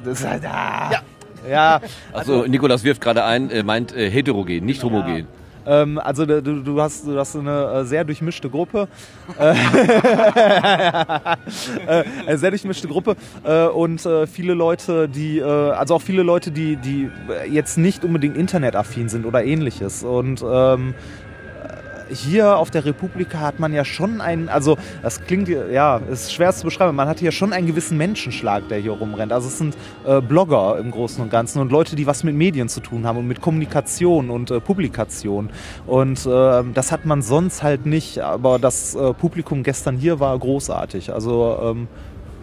[0.04, 1.02] Das halt, ah, ja.
[1.50, 1.82] ja.
[2.12, 5.28] Also Nikolas wirft gerade ein, äh, meint äh, heterogen, nicht homogen.
[5.66, 8.88] Ähm, also du, du, hast, du hast eine äh, sehr durchmischte Gruppe.
[9.40, 9.52] Äh,
[11.88, 13.16] äh, eine sehr durchmischte Gruppe
[13.74, 17.10] und viele Leute, die, also auch viele Leute, die, die
[17.50, 20.04] jetzt nicht unbedingt internetaffin sind oder ähnliches.
[20.04, 20.94] Und ähm,
[22.10, 26.54] hier auf der Republika hat man ja schon einen, also das klingt, ja, ist schwer
[26.54, 29.32] zu beschreiben, man hat hier schon einen gewissen Menschenschlag, der hier rumrennt.
[29.32, 29.76] Also es sind
[30.06, 33.18] äh, Blogger im Großen und Ganzen und Leute, die was mit Medien zu tun haben
[33.18, 35.50] und mit Kommunikation und äh, Publikation.
[35.86, 40.38] Und äh, das hat man sonst halt nicht, aber das äh, Publikum gestern hier war
[40.38, 41.14] großartig.
[41.14, 41.88] Also ähm,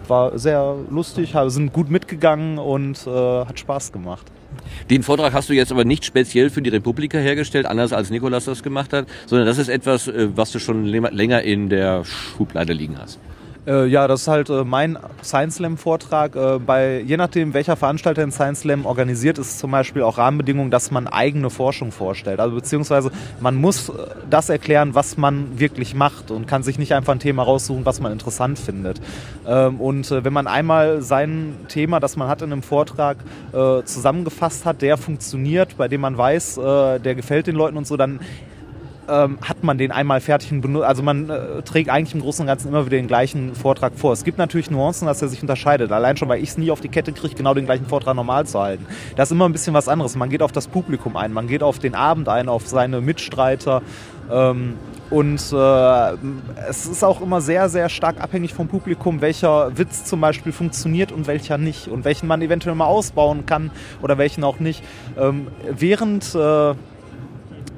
[0.09, 3.11] war sehr lustig, sind gut mitgegangen und äh,
[3.45, 4.27] hat Spaß gemacht.
[4.91, 8.45] Den Vortrag hast du jetzt aber nicht speziell für die Republika hergestellt, anders als Nikolas
[8.45, 12.73] das gemacht hat, sondern das ist etwas, äh, was du schon länger in der Schublade
[12.73, 13.19] liegen hast.
[13.65, 16.35] Äh, ja, das ist halt äh, mein Science Slam Vortrag.
[16.35, 20.71] Äh, je nachdem, welcher Veranstalter den Science Slam organisiert, ist es zum Beispiel auch Rahmenbedingung,
[20.71, 22.41] dass man eigene Forschung vorstellt.
[22.41, 23.93] Also beziehungsweise man muss äh,
[24.29, 28.01] das erklären, was man wirklich macht und kann sich nicht einfach ein Thema raussuchen, was
[28.01, 29.01] man interessant findet.
[29.47, 33.19] Ähm, und äh, wenn man einmal sein Thema, das man hat in einem Vortrag
[33.53, 37.97] äh, zusammengefasst hat, der funktioniert, bei dem man weiß, der gefällt den Leuten und so,
[37.97, 38.21] dann
[39.09, 40.87] ähm, hat man den einmal fertig und benutzt.
[40.87, 44.13] Also man äh, trägt eigentlich im Großen und Ganzen immer wieder den gleichen Vortrag vor.
[44.13, 45.91] Es gibt natürlich Nuancen, dass er sich unterscheidet.
[45.93, 48.47] Allein schon, weil ich es nie auf die Kette kriege, genau den gleichen Vortrag normal
[48.47, 48.87] zu halten.
[49.17, 50.17] Das ist immer ein bisschen was anderes.
[50.17, 53.83] Man geht auf das Publikum ein, man geht auf den Abend ein, auf seine Mitstreiter.
[54.31, 54.75] Ähm,
[55.11, 56.13] und äh,
[56.69, 61.13] es ist auch immer sehr, sehr stark abhängig vom Publikum, welcher Witz zum Beispiel funktioniert
[61.13, 61.89] und welcher nicht.
[61.89, 64.83] Und welchen man eventuell mal ausbauen kann oder welchen auch nicht.
[65.19, 66.35] Ähm, während...
[66.35, 66.75] Äh,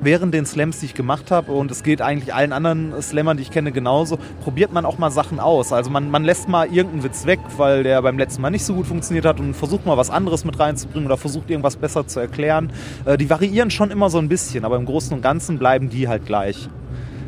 [0.05, 3.43] während den Slams, die ich gemacht habe, und es geht eigentlich allen anderen Slammern, die
[3.43, 5.73] ich kenne, genauso, probiert man auch mal Sachen aus.
[5.73, 8.75] Also man, man lässt mal irgendeinen Witz weg, weil der beim letzten Mal nicht so
[8.75, 12.21] gut funktioniert hat und versucht mal was anderes mit reinzubringen oder versucht irgendwas besser zu
[12.21, 12.73] erklären.
[13.05, 16.09] Äh, die variieren schon immer so ein bisschen, aber im Großen und Ganzen bleiben die
[16.09, 16.69] halt gleich.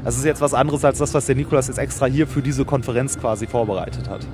[0.04, 2.64] Das ist jetzt was anderes als das, was der Nikolas jetzt extra hier für diese
[2.64, 4.26] Konferenz quasi vorbereitet hat.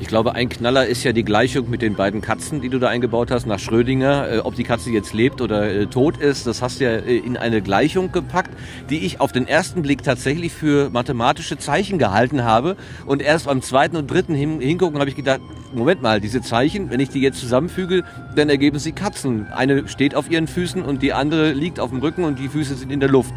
[0.00, 2.88] Ich glaube, ein Knaller ist ja die Gleichung mit den beiden Katzen, die du da
[2.88, 4.32] eingebaut hast, nach Schrödinger.
[4.32, 7.18] Äh, ob die Katze jetzt lebt oder äh, tot ist, das hast du ja äh,
[7.18, 8.50] in eine Gleichung gepackt,
[8.88, 12.78] die ich auf den ersten Blick tatsächlich für mathematische Zeichen gehalten habe.
[13.04, 15.42] Und erst beim zweiten und dritten hin, hingucken habe ich gedacht,
[15.74, 18.02] Moment mal, diese Zeichen, wenn ich die jetzt zusammenfüge,
[18.34, 19.48] dann ergeben sie Katzen.
[19.52, 22.74] Eine steht auf ihren Füßen und die andere liegt auf dem Rücken und die Füße
[22.74, 23.34] sind in der Luft.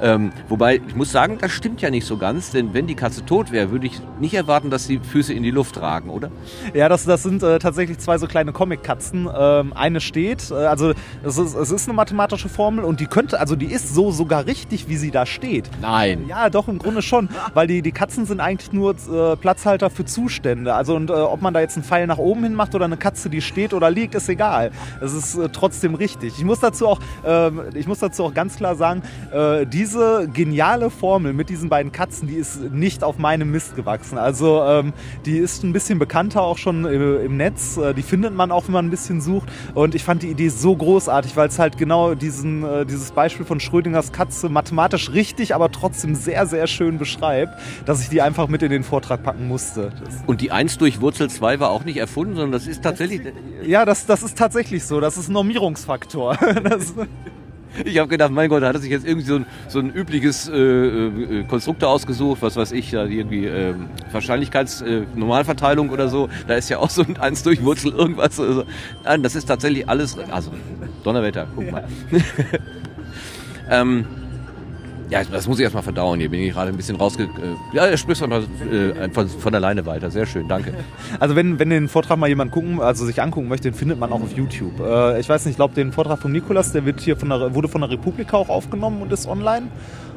[0.00, 3.24] Ähm, wobei, ich muss sagen, das stimmt ja nicht so ganz, denn wenn die Katze
[3.24, 6.30] tot wäre, würde ich nicht erwarten, dass die Füße in die Luft ragen, oder?
[6.74, 9.28] Ja, das, das sind äh, tatsächlich zwei so kleine Comic-Katzen.
[9.36, 10.92] Ähm, eine steht, äh, also
[11.22, 14.46] es ist, es ist eine mathematische Formel und die könnte, also die ist so sogar
[14.46, 15.70] richtig, wie sie da steht.
[15.80, 16.26] Nein.
[16.28, 20.04] Ja, doch, im Grunde schon, weil die, die Katzen sind eigentlich nur äh, Platzhalter für
[20.04, 20.74] Zustände.
[20.74, 22.96] Also und äh, ob man da jetzt einen Pfeil nach oben hin macht oder eine
[22.96, 24.70] Katze, die steht oder liegt, ist egal.
[25.00, 26.34] Es ist äh, trotzdem richtig.
[26.38, 30.90] Ich muss dazu auch, ähm, ich muss dazu auch ganz klar sagen, äh, diese geniale
[30.90, 34.18] Formel mit diesen beiden Katzen, die ist nicht auf meinem Mist gewachsen.
[34.18, 34.92] Also ähm,
[35.24, 37.76] die ist ein bisschen bekannter auch schon äh, im Netz.
[37.76, 39.48] Äh, die findet man auch, wenn man ein bisschen sucht.
[39.74, 43.46] Und ich fand die Idee so großartig, weil es halt genau diesen, äh, dieses Beispiel
[43.46, 48.48] von Schrödingers Katze mathematisch richtig, aber trotzdem sehr, sehr schön beschreibt, dass ich die einfach
[48.48, 49.92] mit in den Vortrag packen musste.
[50.04, 53.20] Das, Und die 1 durch Wurzel 2 war auch nicht erfunden, sondern das ist tatsächlich...
[53.64, 55.00] ja, das, das ist tatsächlich so.
[55.00, 56.36] Das ist ein Normierungsfaktor.
[56.66, 56.94] Das,
[57.84, 59.92] Ich habe gedacht, mein Gott, da hat er sich jetzt irgendwie so ein, so ein
[59.92, 66.28] übliches äh, äh, Konstruktor ausgesucht, was weiß ich, da irgendwie ähm, Wahrscheinlichkeitsnormalverteilung oder so.
[66.46, 68.38] Da ist ja auch so ein 1 durch Wurzel irgendwas.
[68.40, 68.64] Also,
[69.04, 70.16] nein, das ist tatsächlich alles...
[70.30, 70.52] Also,
[71.04, 71.84] Donnerwetter, guck mal.
[73.70, 74.06] ähm,
[75.08, 76.20] ja, das muss ich erstmal verdauen.
[76.20, 77.24] Hier bin ich gerade ein bisschen rausge...
[77.24, 80.10] Äh, ja, er spricht einfach äh, von, von alleine weiter.
[80.10, 80.74] Sehr schön, danke.
[81.20, 84.12] Also wenn, wenn den Vortrag mal jemand gucken, also sich angucken möchte, den findet man
[84.12, 84.80] auch auf YouTube.
[84.80, 87.54] Äh, ich weiß nicht, ich glaube, den Vortrag von Nikolas, der wird hier von der,
[87.54, 89.68] wurde von der Republika auch aufgenommen und ist online.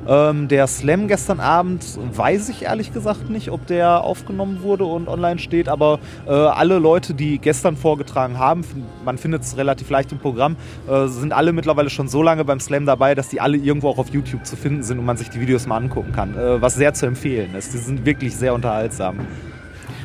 [0.08, 5.08] Ähm, der Slam gestern Abend weiß ich ehrlich gesagt nicht, ob der aufgenommen wurde und
[5.08, 8.64] online steht, aber äh, alle Leute, die gestern vorgetragen haben,
[9.04, 10.56] man findet es relativ leicht im Programm,
[10.90, 13.98] äh, sind alle mittlerweile schon so lange beim Slam dabei, dass die alle irgendwo auch
[13.98, 16.76] auf YouTube zu finden sind und man sich die Videos mal angucken kann, äh, was
[16.76, 17.74] sehr zu empfehlen ist.
[17.74, 19.20] Die sind wirklich sehr unterhaltsam.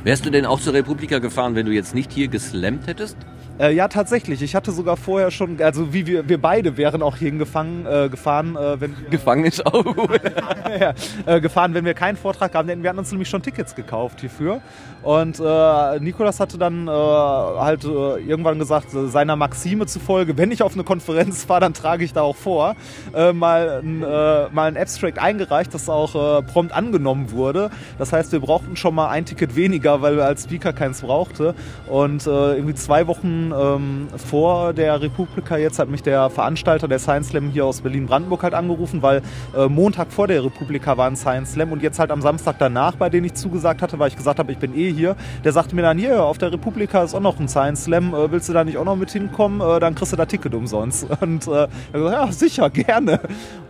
[0.03, 3.17] Wärst du denn auch zur Republika gefahren, wenn du jetzt nicht hier geslammt hättest?
[3.59, 4.43] Äh, ja, tatsächlich.
[4.43, 8.09] Ich hatte sogar vorher schon, also wie wir, wir beide wären auch hierhin gefangen, äh,
[8.09, 10.21] gefahren, äh, wenn Gefangen ist auch gut.
[10.81, 10.93] ja,
[11.27, 12.67] äh, gefahren, wenn wir keinen Vortrag haben.
[12.67, 14.61] Denn wir hatten uns nämlich schon Tickets gekauft hierfür.
[15.05, 20.51] Und äh, Nikolas hatte dann äh, halt äh, irgendwann gesagt, äh, seiner Maxime zufolge, wenn
[20.51, 22.75] ich auf eine Konferenz fahre, dann trage ich da auch vor,
[23.15, 26.15] äh, mal, ein, äh, mal ein Abstract eingereicht, das auch
[26.47, 27.71] prompt angenommen wurde.
[27.99, 31.55] Das heißt, wir brauchten schon mal ein Ticket weniger, weil wir als Speaker keins brauchte.
[31.87, 37.29] Und irgendwie zwei Wochen ähm, vor der Republika jetzt hat mich der Veranstalter der Science
[37.29, 39.23] Slam hier aus Berlin-Brandenburg halt angerufen, weil
[39.69, 43.11] Montag vor der Republika war ein Science Slam und jetzt halt am Samstag danach, bei
[43.11, 45.17] dem ich zugesagt hatte, weil ich gesagt habe, ich bin eh hier.
[45.45, 48.31] Der sagte mir dann, hier, auf der Republika ist auch noch ein Science Slam, äh,
[48.31, 49.61] willst du da nicht auch noch mit hinkommen?
[49.61, 51.07] Äh, dann kriegst du da Ticket umsonst.
[51.21, 53.21] Und äh, ja, sicher, gerne.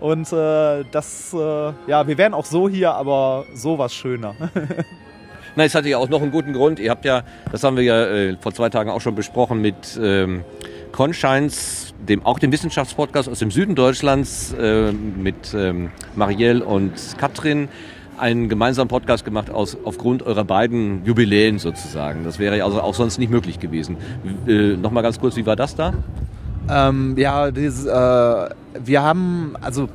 [0.00, 4.34] Und äh, das, äh, ja, wir wären auch so hier, aber sowas schöner.
[5.56, 6.80] Nein, es hatte ja auch noch einen guten Grund.
[6.80, 7.22] Ihr habt ja,
[7.52, 10.42] das haben wir ja äh, vor zwei Tagen auch schon besprochen mit ähm,
[10.90, 17.68] Conshines, dem, auch dem Wissenschaftspodcast aus dem Süden Deutschlands äh, mit ähm, Marielle und Katrin
[18.18, 22.24] einen gemeinsamen Podcast gemacht aus, aufgrund eurer beiden Jubiläen sozusagen.
[22.24, 23.96] Das wäre ja also auch sonst nicht möglich gewesen.
[24.46, 25.92] Äh, Nochmal ganz kurz, wie war das da?
[26.68, 29.88] Ähm, ja, dieses, äh, wir haben, also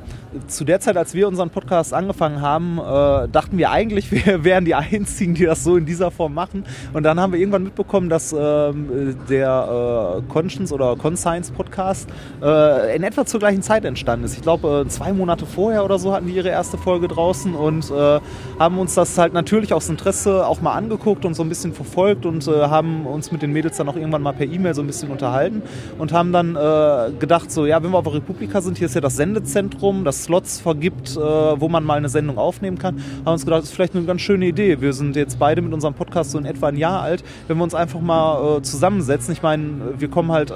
[0.46, 4.64] zu der Zeit, als wir unseren Podcast angefangen haben, äh, dachten wir eigentlich, wir wären
[4.64, 6.64] die Einzigen, die das so in dieser Form machen.
[6.92, 12.08] Und dann haben wir irgendwann mitbekommen, dass ähm, der äh, Conscience oder Conscience Podcast
[12.42, 14.34] äh, in etwa zur gleichen Zeit entstanden ist.
[14.34, 17.90] Ich glaube, äh, zwei Monate vorher oder so hatten die ihre erste Folge draußen und
[17.90, 18.20] äh,
[18.58, 22.26] haben uns das halt natürlich aus Interesse auch mal angeguckt und so ein bisschen verfolgt
[22.26, 24.86] und äh, haben uns mit den Mädels dann auch irgendwann mal per E-Mail so ein
[24.86, 25.62] bisschen unterhalten
[25.98, 28.94] und haben dann äh, gedacht, so, ja, wenn wir auf der Republika sind, hier ist
[28.94, 33.32] ja das Sendezentrum, das Slots vergibt, äh, wo man mal eine Sendung aufnehmen kann, haben
[33.32, 34.80] uns gedacht, das ist vielleicht eine ganz schöne Idee.
[34.80, 37.64] Wir sind jetzt beide mit unserem Podcast so in etwa ein Jahr alt, wenn wir
[37.64, 39.32] uns einfach mal äh, zusammensetzen.
[39.32, 40.54] Ich meine, wir kommen halt äh,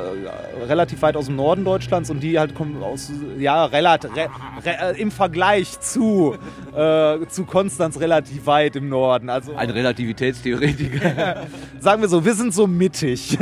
[0.65, 4.29] relativ weit aus dem Norden Deutschlands und die halt kommen aus, ja, relativ, re,
[4.65, 6.37] re, äh, im Vergleich zu,
[6.75, 9.31] äh, zu Konstanz relativ weit im Norden.
[9.31, 11.43] Also Ein Relativitätstheoretiker.
[11.81, 13.39] sagen wir so, wir sind so mittig.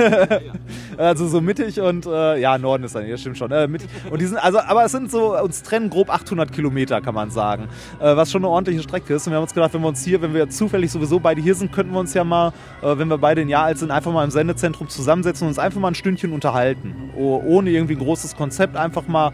[0.96, 3.52] also so mittig und äh, ja, Norden ist dann, ja, stimmt schon.
[3.70, 3.88] Mittig.
[4.10, 7.30] Und die sind, also, aber es sind so, uns trennen grob 800 Kilometer, kann man
[7.30, 7.68] sagen.
[8.00, 9.26] Äh, was schon eine ordentliche Strecke ist.
[9.26, 11.54] Und wir haben uns gedacht, wenn wir uns hier, wenn wir zufällig sowieso beide hier
[11.54, 12.52] sind, könnten wir uns ja mal,
[12.82, 15.58] äh, wenn wir beide ein Jahr alt sind, einfach mal im Sendezentrum zusammensetzen und uns
[15.58, 17.10] einfach mal ein Stündchen unterhalten.
[17.16, 19.32] Oh, ohne irgendwie ein großes Konzept, einfach mal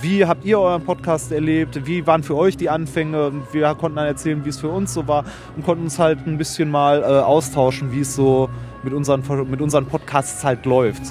[0.00, 1.86] wie habt ihr euren Podcast erlebt?
[1.86, 3.32] Wie waren für euch die Anfänge?
[3.52, 5.24] Wir konnten dann erzählen, wie es für uns so war
[5.56, 8.50] und konnten uns halt ein bisschen mal äh, austauschen, wie es so
[8.82, 11.02] mit unseren, mit unseren Podcasts halt läuft.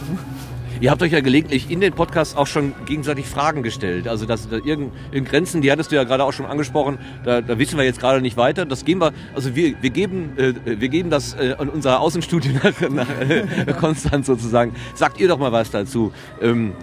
[0.82, 4.08] Ihr habt euch ja gelegentlich in den Podcasts auch schon gegenseitig Fragen gestellt.
[4.08, 4.92] Also das, da irgend,
[5.26, 8.22] Grenzen, die hattest du ja gerade auch schon angesprochen, da, da wissen wir jetzt gerade
[8.22, 8.66] nicht weiter.
[8.66, 12.52] Das geben wir, also wir, wir geben, äh, wir geben das äh, an unser Außenstudio
[12.64, 14.76] nach, nach äh, Konstanz sozusagen.
[14.96, 16.12] Sagt ihr doch mal was dazu.
[16.42, 16.74] Ähm,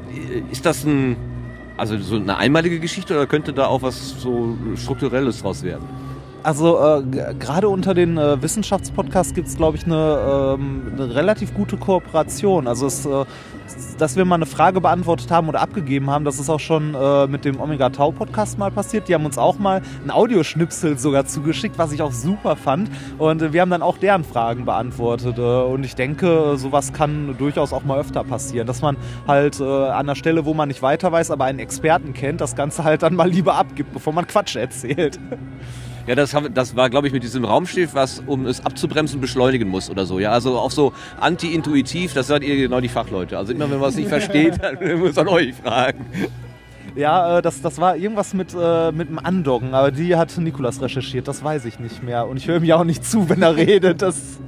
[0.51, 1.16] ist das ein,
[1.76, 5.86] also so eine einmalige Geschichte oder könnte da auch was so strukturelles draus werden?
[6.43, 7.03] Also äh,
[7.38, 12.66] gerade unter den äh, Wissenschaftspodcasts gibt es, glaube ich, eine, ähm, eine relativ gute Kooperation.
[12.66, 13.24] Also es, äh,
[13.99, 17.26] dass wir mal eine Frage beantwortet haben oder abgegeben haben, das ist auch schon äh,
[17.28, 19.09] mit dem Omega Tau Podcast mal passiert.
[19.09, 22.90] Die haben uns auch mal ein Audioschnipsel sogar zugeschickt, was ich auch super fand.
[23.18, 25.38] Und äh, wir haben dann auch deren Fragen beantwortet.
[25.38, 28.97] Äh, und ich denke, sowas kann durchaus auch mal öfter passieren, dass man
[29.28, 32.57] halt äh, an der Stelle, wo man nicht weiter weiß, aber einen Experten kennt, das
[32.57, 35.20] Ganze halt dann mal lieber abgibt, bevor man Quatsch erzählt.
[36.07, 39.88] Ja, das, das war, glaube ich, mit diesem Raumschiff, was, um es abzubremsen, beschleunigen muss
[39.88, 40.18] oder so.
[40.18, 43.38] Ja, also auch so anti-intuitiv, das seid ihr genau die Fachleute.
[43.38, 46.07] Also immer, wenn man es nicht versteht, dann muss man euch fragen.
[46.96, 50.82] Ja, äh, das, das war irgendwas mit, äh, mit dem Andocken, aber die hat Nikolas
[50.82, 52.26] recherchiert, das weiß ich nicht mehr.
[52.26, 54.03] Und ich höre ihm auch nicht zu, wenn er redet.
[54.03, 54.38] Das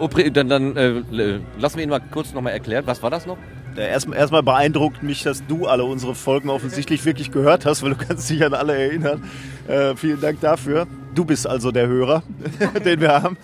[0.00, 2.84] Oh, dann dann äh, lassen wir ihn mal kurz nochmal erklären.
[2.86, 3.36] Was war das noch?
[3.78, 7.90] Äh, Erst, erstmal beeindruckt mich, dass du alle unsere Folgen offensichtlich wirklich gehört hast, weil
[7.90, 9.22] du kannst dich an alle erinnern.
[9.66, 10.86] Äh, vielen Dank dafür.
[11.14, 12.22] Du bist also der Hörer,
[12.84, 13.36] den wir haben.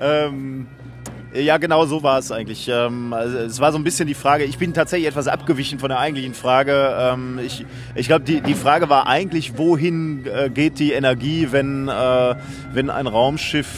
[0.00, 0.66] Ähm,
[1.34, 2.68] ja, genau so war es eigentlich.
[2.68, 5.90] Ähm, also es war so ein bisschen die Frage, ich bin tatsächlich etwas abgewichen von
[5.90, 6.96] der eigentlichen Frage.
[6.98, 11.88] Ähm, ich ich glaube, die, die Frage war eigentlich, wohin äh, geht die Energie, wenn,
[11.88, 12.34] äh,
[12.72, 13.68] wenn ein Raumschiff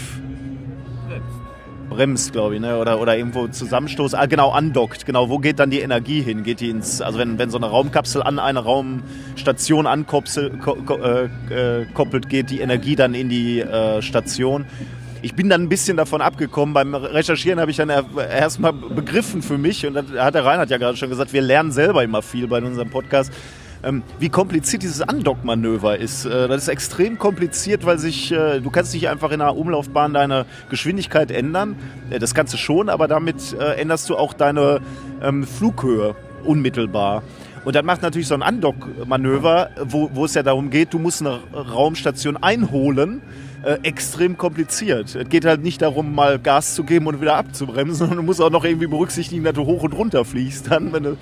[2.01, 2.78] bremst, glaube ich, ne?
[2.78, 4.14] oder, oder irgendwo zusammenstoßt.
[4.14, 5.05] Ah, genau, andockt.
[5.05, 6.44] Genau, wo geht dann die Energie hin?
[6.44, 10.96] Geht die ins, also wenn, wenn so eine Raumkapsel an eine Raumstation ankoppelt, ko, ko,
[10.96, 14.64] äh, äh, geht die Energie dann in die äh, Station.
[15.20, 16.72] Ich bin dann ein bisschen davon abgekommen.
[16.72, 20.70] Beim Recherchieren habe ich dann er- erstmal begriffen für mich, und das hat der Reinhard
[20.70, 23.30] ja gerade schon gesagt, wir lernen selber immer viel bei unserem Podcast.
[23.83, 26.24] Ähm, wie kompliziert dieses Undock-Manöver ist.
[26.24, 30.14] Äh, das ist extrem kompliziert, weil sich, äh, du kannst nicht einfach in einer Umlaufbahn
[30.14, 31.76] deine Geschwindigkeit ändern.
[32.11, 34.81] Äh, das kannst du schon, aber damit äh, änderst du auch deine
[35.22, 36.14] ähm, Flughöhe
[36.45, 37.22] unmittelbar.
[37.64, 41.20] Und dann macht natürlich so ein Undock-Manöver, wo, wo es ja darum geht, du musst
[41.20, 43.20] eine Raumstation einholen,
[43.62, 45.14] äh, extrem kompliziert.
[45.14, 48.41] Es geht halt nicht darum, mal Gas zu geben und wieder abzubremsen, sondern du musst
[48.41, 51.16] auch noch irgendwie berücksichtigen, dass du hoch und runter fliegst dann, wenn du,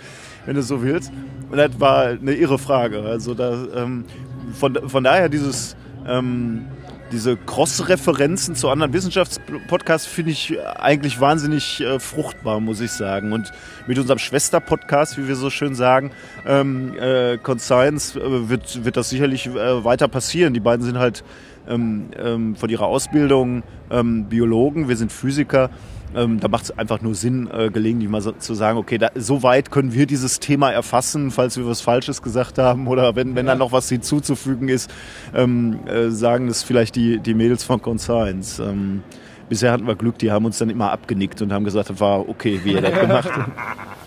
[0.47, 1.13] wenn du so willst.
[1.51, 3.03] Und das war eine irre Frage.
[3.03, 4.05] Also da, ähm,
[4.53, 5.77] von, von daher dieses...
[6.07, 6.67] Ähm,
[7.13, 13.33] diese Cross-Referenzen zu anderen Wissenschaftspodcasts finde ich eigentlich wahnsinnig äh, fruchtbar, muss ich sagen.
[13.33, 13.51] Und
[13.87, 16.11] mit unserem Schwester-Podcast, wie wir so schön sagen,
[16.47, 20.55] ähm, äh, Conscience, äh, wird, wird das sicherlich äh, weiter passieren.
[20.55, 21.25] Die beiden sind halt
[21.69, 25.71] ähm, ähm, von ihrer Ausbildung ähm, Biologen, wir sind Physiker
[26.15, 29.11] ähm, da macht es einfach nur Sinn, äh, gelegentlich mal so, zu sagen, okay, da,
[29.15, 33.35] so weit können wir dieses Thema erfassen, falls wir was Falsches gesagt haben oder wenn,
[33.35, 33.53] wenn ja.
[33.53, 34.91] da noch was hinzuzufügen ist,
[35.35, 38.59] ähm, äh, sagen das vielleicht die, die Mädels von Conscience.
[38.59, 39.03] Ähm,
[39.49, 42.29] bisher hatten wir Glück, die haben uns dann immer abgenickt und haben gesagt, das war
[42.29, 43.51] okay, wie ihr das gemacht habt.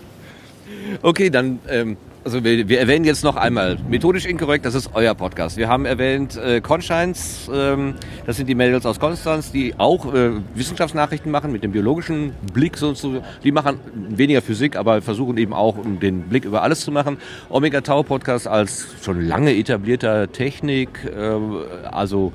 [1.00, 5.14] Okay, dann ähm, also wir, wir, erwähnen jetzt noch einmal methodisch inkorrekt, das ist euer
[5.14, 5.56] Podcast.
[5.56, 7.94] Wir haben erwähnt äh, Conshines, ähm,
[8.26, 12.76] das sind die Mädels aus Konstanz, die auch äh, Wissenschaftsnachrichten machen mit dem biologischen Blick
[12.76, 13.24] sozusagen.
[13.42, 17.18] Die machen weniger Physik, aber versuchen eben auch den Blick über alles zu machen.
[17.48, 22.32] Omega Tau Podcast als schon lange etablierter Technik, äh, also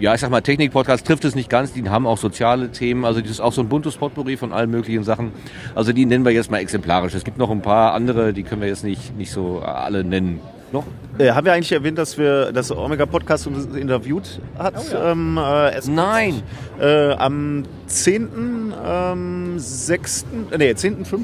[0.00, 1.72] ja, ich sag mal, Technik-Podcast trifft es nicht ganz.
[1.72, 3.04] Die haben auch soziale Themen.
[3.04, 5.32] Also das ist auch so ein buntes Potpourri von allen möglichen Sachen.
[5.74, 7.14] Also die nennen wir jetzt mal exemplarisch.
[7.14, 10.40] Es gibt noch ein paar andere, die können wir jetzt nicht, nicht so alle nennen.
[10.74, 10.84] Noch?
[11.18, 14.74] Äh, haben wir eigentlich erwähnt, dass wir das Omega Podcast uns interviewt hat?
[14.76, 15.12] Oh ja.
[15.12, 16.42] ähm, äh, Nein.
[16.80, 18.74] Äh, am 10.
[18.84, 20.26] Ähm, 6.
[20.50, 21.20] Äh, nee, 10.5.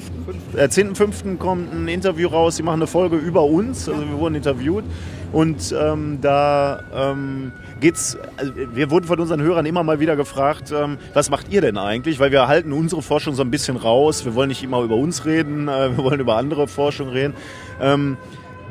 [0.56, 1.38] Äh, 10.5.
[1.38, 2.54] kommt ein Interview raus.
[2.54, 3.88] Sie machen eine Folge über uns.
[3.88, 4.84] Also wir wurden interviewt.
[5.32, 10.72] Und ähm, da ähm, geht's, also wir wurden von unseren Hörern immer mal wieder gefragt,
[10.72, 12.20] ähm, was macht ihr denn eigentlich?
[12.20, 14.24] Weil wir halten unsere Forschung so ein bisschen raus.
[14.24, 17.34] Wir wollen nicht immer über uns reden, äh, wir wollen über andere Forschung reden.
[17.80, 18.16] Ähm,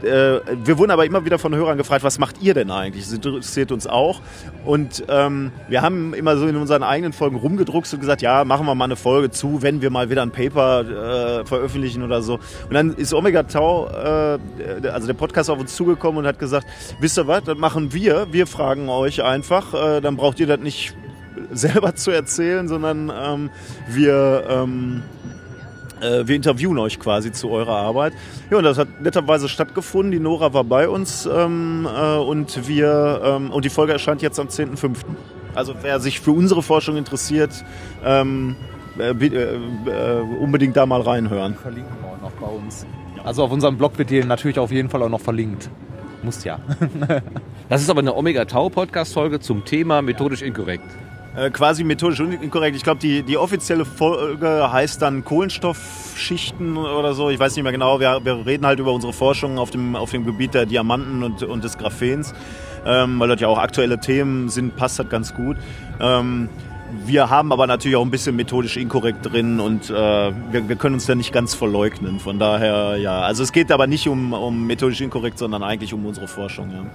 [0.03, 3.05] äh, wir wurden aber immer wieder von Hörern gefragt, was macht ihr denn eigentlich?
[3.05, 4.21] Das interessiert uns auch.
[4.65, 8.65] Und ähm, wir haben immer so in unseren eigenen Folgen rumgedruckt und gesagt, ja, machen
[8.65, 12.35] wir mal eine Folge zu, wenn wir mal wieder ein Paper äh, veröffentlichen oder so.
[12.35, 16.67] Und dann ist Omega Tau, äh, also der Podcast auf uns zugekommen und hat gesagt,
[16.99, 18.27] wisst ihr was, das machen wir.
[18.31, 20.95] Wir fragen euch einfach, äh, dann braucht ihr das nicht
[21.51, 23.49] selber zu erzählen, sondern ähm,
[23.87, 24.43] wir...
[24.49, 25.03] Ähm,
[26.01, 28.13] äh, wir interviewen euch quasi zu eurer Arbeit.
[28.49, 30.11] Ja, und das hat netterweise stattgefunden.
[30.11, 34.39] Die Nora war bei uns ähm, äh, und wir ähm, und die Folge erscheint jetzt
[34.39, 34.97] am 10.05.
[35.55, 37.65] Also wer sich für unsere Forschung interessiert,
[38.03, 38.55] ähm,
[38.97, 41.55] äh, äh, äh, unbedingt da mal reinhören.
[41.55, 42.85] Verlinken wir auch noch bei uns.
[43.23, 45.69] Also auf unserem Blog wird die natürlich auf jeden Fall auch noch verlinkt.
[46.23, 46.59] Muss ja.
[47.69, 50.85] das ist aber eine Omega Tau Podcast Folge zum Thema methodisch inkorrekt.
[51.35, 52.75] Äh, quasi methodisch inkorrekt.
[52.75, 57.29] Ich glaube, die, die offizielle Folge heißt dann Kohlenstoffschichten oder so.
[57.29, 57.99] Ich weiß nicht mehr genau.
[57.99, 61.43] Wir, wir reden halt über unsere Forschung auf dem, auf dem Gebiet der Diamanten und,
[61.43, 62.33] und des Graphens,
[62.85, 65.57] ähm, weil dort ja auch aktuelle Themen sind, passt das ganz gut.
[65.99, 66.49] Ähm,
[67.05, 70.95] wir haben aber natürlich auch ein bisschen methodisch inkorrekt drin und äh, wir, wir, können
[70.95, 72.19] uns da nicht ganz verleugnen.
[72.19, 73.21] Von daher, ja.
[73.21, 76.85] Also es geht aber nicht um, um methodisch inkorrekt, sondern eigentlich um unsere Forschung, ja.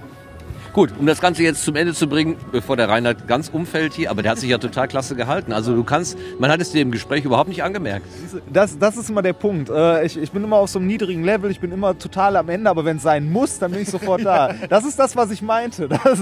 [0.75, 4.11] Gut, um das Ganze jetzt zum Ende zu bringen, bevor der Reinhard ganz umfällt hier,
[4.11, 5.53] aber der hat sich ja total klasse gehalten.
[5.53, 8.05] Also du kannst, man hat es dir im Gespräch überhaupt nicht angemerkt.
[8.51, 9.69] Das, das ist immer der Punkt.
[9.69, 12.49] Äh, ich, ich bin immer auf so einem niedrigen Level, ich bin immer total am
[12.49, 14.53] Ende, aber wenn es sein muss, dann bin ich sofort da.
[14.69, 15.87] Das ist das, was ich meinte.
[15.87, 16.19] Das,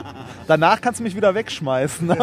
[0.48, 2.12] danach kannst du mich wieder wegschmeißen.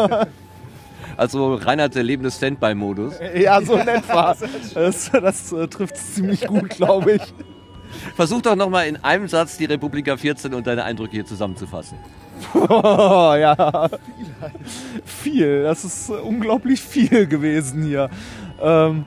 [1.16, 3.16] Also Reinhard der lebende Standby-Modus.
[3.36, 4.38] Ja, so in etwa.
[4.74, 7.34] Das, das äh, trifft es ziemlich gut, glaube ich.
[8.16, 11.98] Versuch doch nochmal in einem Satz die Republika 14 und deine Eindrücke hier zusammenzufassen.
[12.54, 13.90] Oh, ja,
[15.06, 15.64] viel.
[15.64, 18.10] Das ist unglaublich viel gewesen hier.
[18.62, 19.06] Ähm,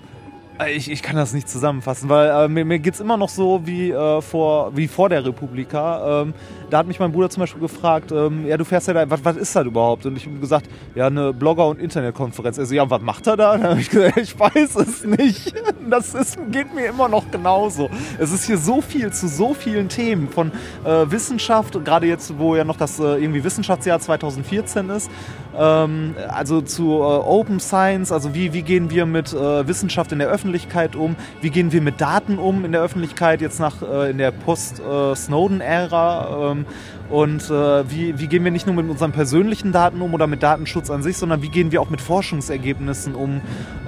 [0.68, 3.66] ich, ich kann das nicht zusammenfassen, weil äh, mir, mir geht es immer noch so
[3.66, 6.22] wie, äh, vor, wie vor der Republika.
[6.22, 6.35] Ähm,
[6.73, 9.23] da hat mich mein Bruder zum Beispiel gefragt, ähm, ja, du fährst ja da, was,
[9.23, 10.07] was ist das überhaupt?
[10.07, 12.57] Und ich habe gesagt, ja, eine Blogger- und Internetkonferenz.
[12.57, 13.53] Er so, ja, was macht er da?
[13.59, 15.53] Dann habe ich gesagt, ich weiß es nicht.
[15.91, 17.91] Das ist, geht mir immer noch genauso.
[18.18, 20.51] Es ist hier so viel zu so vielen Themen von
[20.85, 25.11] äh, Wissenschaft, gerade jetzt, wo ja noch das äh, irgendwie Wissenschaftsjahr 2014 ist,
[25.59, 30.20] ähm, also zu äh, Open Science, also wie, wie gehen wir mit äh, Wissenschaft in
[30.20, 34.12] der Öffentlichkeit um, wie gehen wir mit Daten um in der Öffentlichkeit, jetzt nach äh,
[34.12, 36.53] in der Post-Snowden-Ära.
[36.53, 36.62] Ähm,
[37.11, 40.43] und äh, wie, wie gehen wir nicht nur mit unseren persönlichen Daten um oder mit
[40.43, 43.41] Datenschutz an sich, sondern wie gehen wir auch mit Forschungsergebnissen um?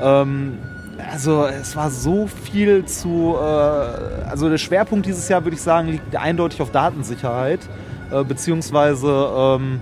[0.03, 0.59] Ähm,
[1.11, 3.45] also es war so viel zu, äh,
[4.29, 7.61] also der Schwerpunkt dieses Jahr würde ich sagen liegt eindeutig auf Datensicherheit
[8.11, 9.81] äh, beziehungsweise ähm,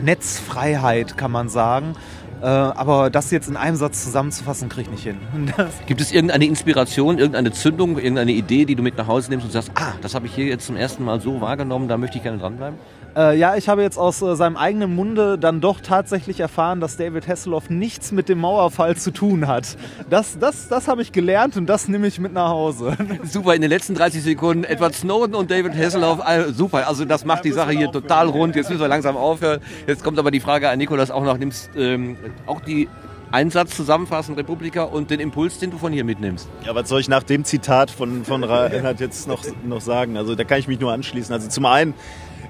[0.00, 1.94] Netzfreiheit kann man sagen.
[2.40, 5.18] Äh, aber das jetzt in einem Satz zusammenzufassen, kriege ich nicht hin.
[5.86, 9.52] Gibt es irgendeine Inspiration, irgendeine Zündung, irgendeine Idee, die du mit nach Hause nimmst und
[9.52, 12.22] sagst, ah, das habe ich hier jetzt zum ersten Mal so wahrgenommen, da möchte ich
[12.22, 12.78] gerne dranbleiben?
[13.16, 16.96] Äh, ja, ich habe jetzt aus äh, seinem eigenen Munde dann doch tatsächlich erfahren, dass
[16.96, 19.76] David Hasselhoff nichts mit dem Mauerfall zu tun hat.
[20.08, 22.96] Das, das, das habe ich gelernt und das nehme ich mit nach Hause.
[23.24, 26.86] Super, in den letzten 30 Sekunden Edward Snowden und David Hasselhoff, äh, super.
[26.86, 28.54] Also das macht die Sache hier total rund.
[28.54, 29.60] Jetzt müssen wir langsam aufhören.
[29.86, 32.88] Jetzt kommt aber die Frage an Nikolas auch noch, nimmst ähm, auch die
[33.32, 36.48] Einsatz zusammenfassen, Republika, und den Impuls, den du von hier mitnimmst.
[36.66, 40.16] Ja, was soll ich nach dem Zitat von, von Reinhard jetzt noch, noch sagen?
[40.16, 41.32] Also da kann ich mich nur anschließen.
[41.32, 41.94] Also zum einen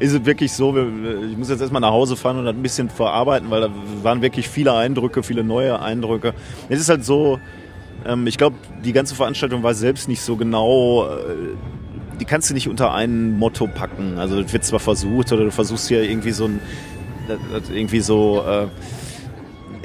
[0.00, 3.50] ist es wirklich so, ich muss jetzt erstmal nach Hause fahren und ein bisschen verarbeiten,
[3.50, 3.70] weil da
[4.02, 6.32] waren wirklich viele Eindrücke, viele neue Eindrücke.
[6.70, 7.38] Es ist halt so,
[8.06, 11.54] ähm, ich glaube, die ganze Veranstaltung war selbst nicht so genau, äh,
[12.18, 14.18] die kannst du nicht unter ein Motto packen.
[14.18, 16.60] Also das wird zwar versucht oder du versuchst hier irgendwie so ein,
[17.72, 18.66] irgendwie so, äh,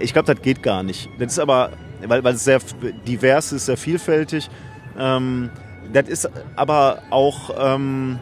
[0.02, 1.10] ich glaube, das geht gar nicht.
[1.20, 1.72] Das ist aber,
[2.08, 2.60] weil, weil es sehr
[3.06, 4.50] divers ist, sehr vielfältig.
[4.98, 5.50] Ähm,
[5.92, 8.20] das ist aber auch, ähm,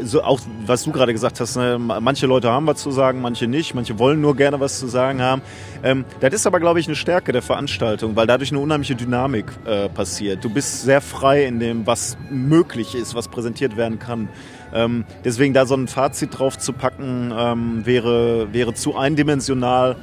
[0.00, 3.46] so auch was du gerade gesagt hast, ne, manche Leute haben was zu sagen, manche
[3.46, 5.42] nicht, manche wollen nur gerne was zu sagen haben.
[5.82, 9.46] Ähm, das ist aber, glaube ich, eine Stärke der Veranstaltung, weil dadurch eine unheimliche Dynamik
[9.64, 10.44] äh, passiert.
[10.44, 14.28] Du bist sehr frei in dem, was möglich ist, was präsentiert werden kann.
[14.74, 19.96] Ähm, deswegen da so ein Fazit drauf zu packen, ähm, wäre, wäre zu eindimensional.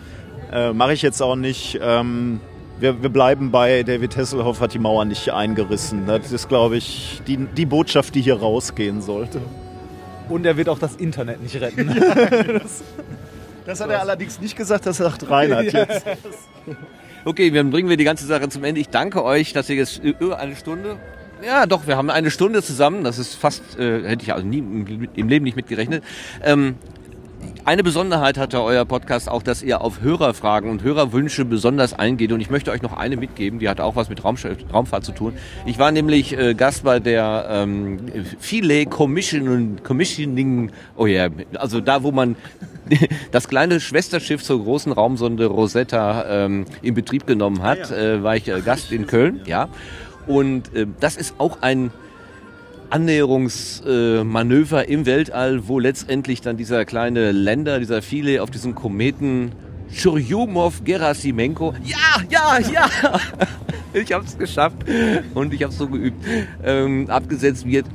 [0.51, 1.79] Äh, Mache ich jetzt auch nicht.
[1.81, 2.39] Ähm,
[2.79, 6.05] wir, wir, bleiben bei David Hasselhoff hat die Mauer nicht eingerissen.
[6.07, 9.41] Das ist, glaube ich, die, die Botschaft, die hier rausgehen sollte.
[10.29, 11.87] Und er wird auch das Internet nicht retten.
[12.61, 12.83] das,
[13.65, 16.05] das, hat er allerdings nicht gesagt, das sagt Reinhard jetzt.
[17.25, 18.79] Okay, dann bringen wir die ganze Sache zum Ende.
[18.79, 20.97] Ich danke euch, dass ihr jetzt über eine Stunde
[21.41, 23.03] ja, doch, wir haben eine Stunde zusammen.
[23.03, 26.03] Das ist fast, äh, hätte ich also nie im Leben nicht mitgerechnet.
[26.43, 26.75] Ähm,
[27.65, 32.31] eine Besonderheit hatte euer Podcast auch, dass ihr auf Hörerfragen und Hörerwünsche besonders eingeht.
[32.31, 35.33] Und ich möchte euch noch eine mitgeben, die hat auch was mit Raumfahrt zu tun.
[35.65, 37.99] Ich war nämlich äh, Gast bei der ähm,
[38.39, 42.35] Philae Commission Commissioning, oh ja, yeah, also da, wo man
[43.31, 48.47] das kleine Schwesterschiff zur großen Raumsonde Rosetta ähm, in Betrieb genommen hat, äh, war ich
[48.47, 49.69] äh, Gast in Köln, ja.
[50.27, 51.91] Und äh, das ist auch ein
[52.89, 59.51] Annäherungsmanöver im Weltall, wo letztendlich dann dieser kleine Länder, dieser viele auf diesem Kometen
[59.93, 61.97] Churyumov Gerasimenko, ja,
[62.29, 62.89] ja, ja,
[63.93, 64.77] ich habe es geschafft
[65.33, 66.23] und ich habe es so geübt,
[66.63, 67.85] ähm, abgesetzt wird.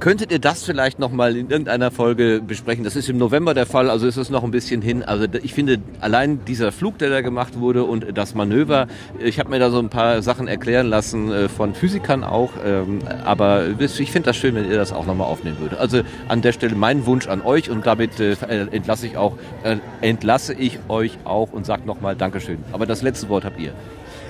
[0.00, 2.84] Könntet ihr das vielleicht nochmal in irgendeiner Folge besprechen?
[2.84, 5.02] Das ist im November der Fall, also ist es noch ein bisschen hin.
[5.02, 8.86] Also ich finde allein dieser Flug, der da gemacht wurde und das Manöver,
[9.18, 12.98] ich habe mir da so ein paar Sachen erklären lassen äh, von Physikern auch, ähm,
[13.24, 15.78] aber ich finde das schön, wenn ihr das auch nochmal aufnehmen würdet.
[15.78, 18.36] Also an der Stelle mein Wunsch an euch und damit äh,
[18.72, 22.58] entlasse ich auch, äh, entlasse ich euch auch und sage nochmal Dankeschön.
[22.72, 23.72] Aber das letzte Wort habt ihr.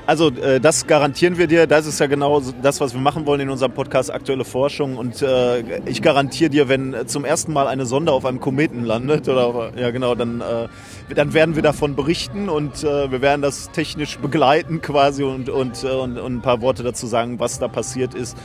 [0.06, 1.66] Also äh, das garantieren wir dir.
[1.66, 4.98] Das ist ja genau das, was wir machen wollen in unserem Podcast Aktuelle Forschung.
[4.98, 9.28] Und äh, ich garantiere dir, wenn zum ersten Mal eine Sonde auf einem Kometen landet,
[9.28, 13.70] oder ja genau, dann, äh, dann werden wir davon berichten und äh, wir werden das
[13.70, 17.68] technisch begleiten quasi und, und, äh, und, und ein paar Worte dazu sagen, was da
[17.68, 18.36] passiert ist.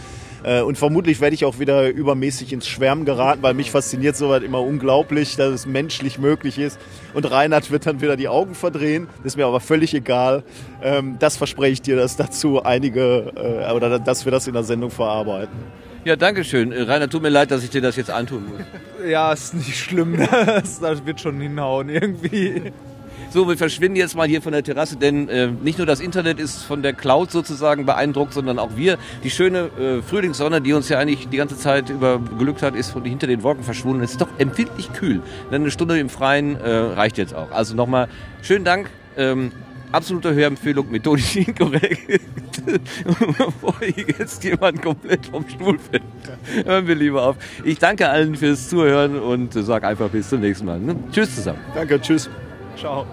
[0.44, 4.44] Äh, und vermutlich werde ich auch wieder übermäßig ins Schwärmen geraten, weil mich fasziniert sowas
[4.44, 6.80] immer unglaublich, dass es menschlich möglich ist.
[7.14, 9.08] Und Reinhard wird dann wieder die Augen verdrehen.
[9.18, 10.44] Das ist mir aber völlig egal.
[10.82, 14.64] Ähm, das verspreche ich dir, dass dazu einige, äh, oder dass wir das in der
[14.64, 15.58] Sendung verarbeiten.
[16.06, 16.72] Ja, danke schön.
[16.72, 19.08] Äh, Rainer, tut mir leid, dass ich dir das jetzt antun muss.
[19.08, 20.18] Ja, ist nicht schlimm.
[20.46, 22.72] Das, das wird schon hinhauen irgendwie.
[23.32, 26.40] So, wir verschwinden jetzt mal hier von der Terrasse, denn äh, nicht nur das Internet
[26.40, 28.98] ist von der Cloud sozusagen beeindruckt, sondern auch wir.
[29.24, 32.90] Die schöne äh, Frühlingssonne, die uns ja eigentlich die ganze Zeit über gelückt hat, ist
[32.90, 34.04] von hinter den Wolken verschwunden.
[34.04, 35.22] Es ist doch empfindlich kühl.
[35.52, 37.52] Denn eine Stunde im Freien äh, reicht jetzt auch.
[37.52, 38.08] Also nochmal
[38.42, 38.90] schönen Dank.
[39.16, 39.52] Ähm,
[39.92, 42.22] absolute Hörempfehlung, methodisch inkorrekt.
[43.38, 43.76] Bevor
[44.18, 46.04] jetzt jemand komplett vom Stuhl fällt,
[46.66, 47.36] hören wir lieber auf.
[47.64, 50.80] Ich danke allen fürs Zuhören und sage einfach bis zum nächsten Mal.
[50.80, 50.96] Ne?
[51.12, 51.60] Tschüss zusammen.
[51.76, 52.28] Danke, tschüss.
[52.76, 53.06] Ciao.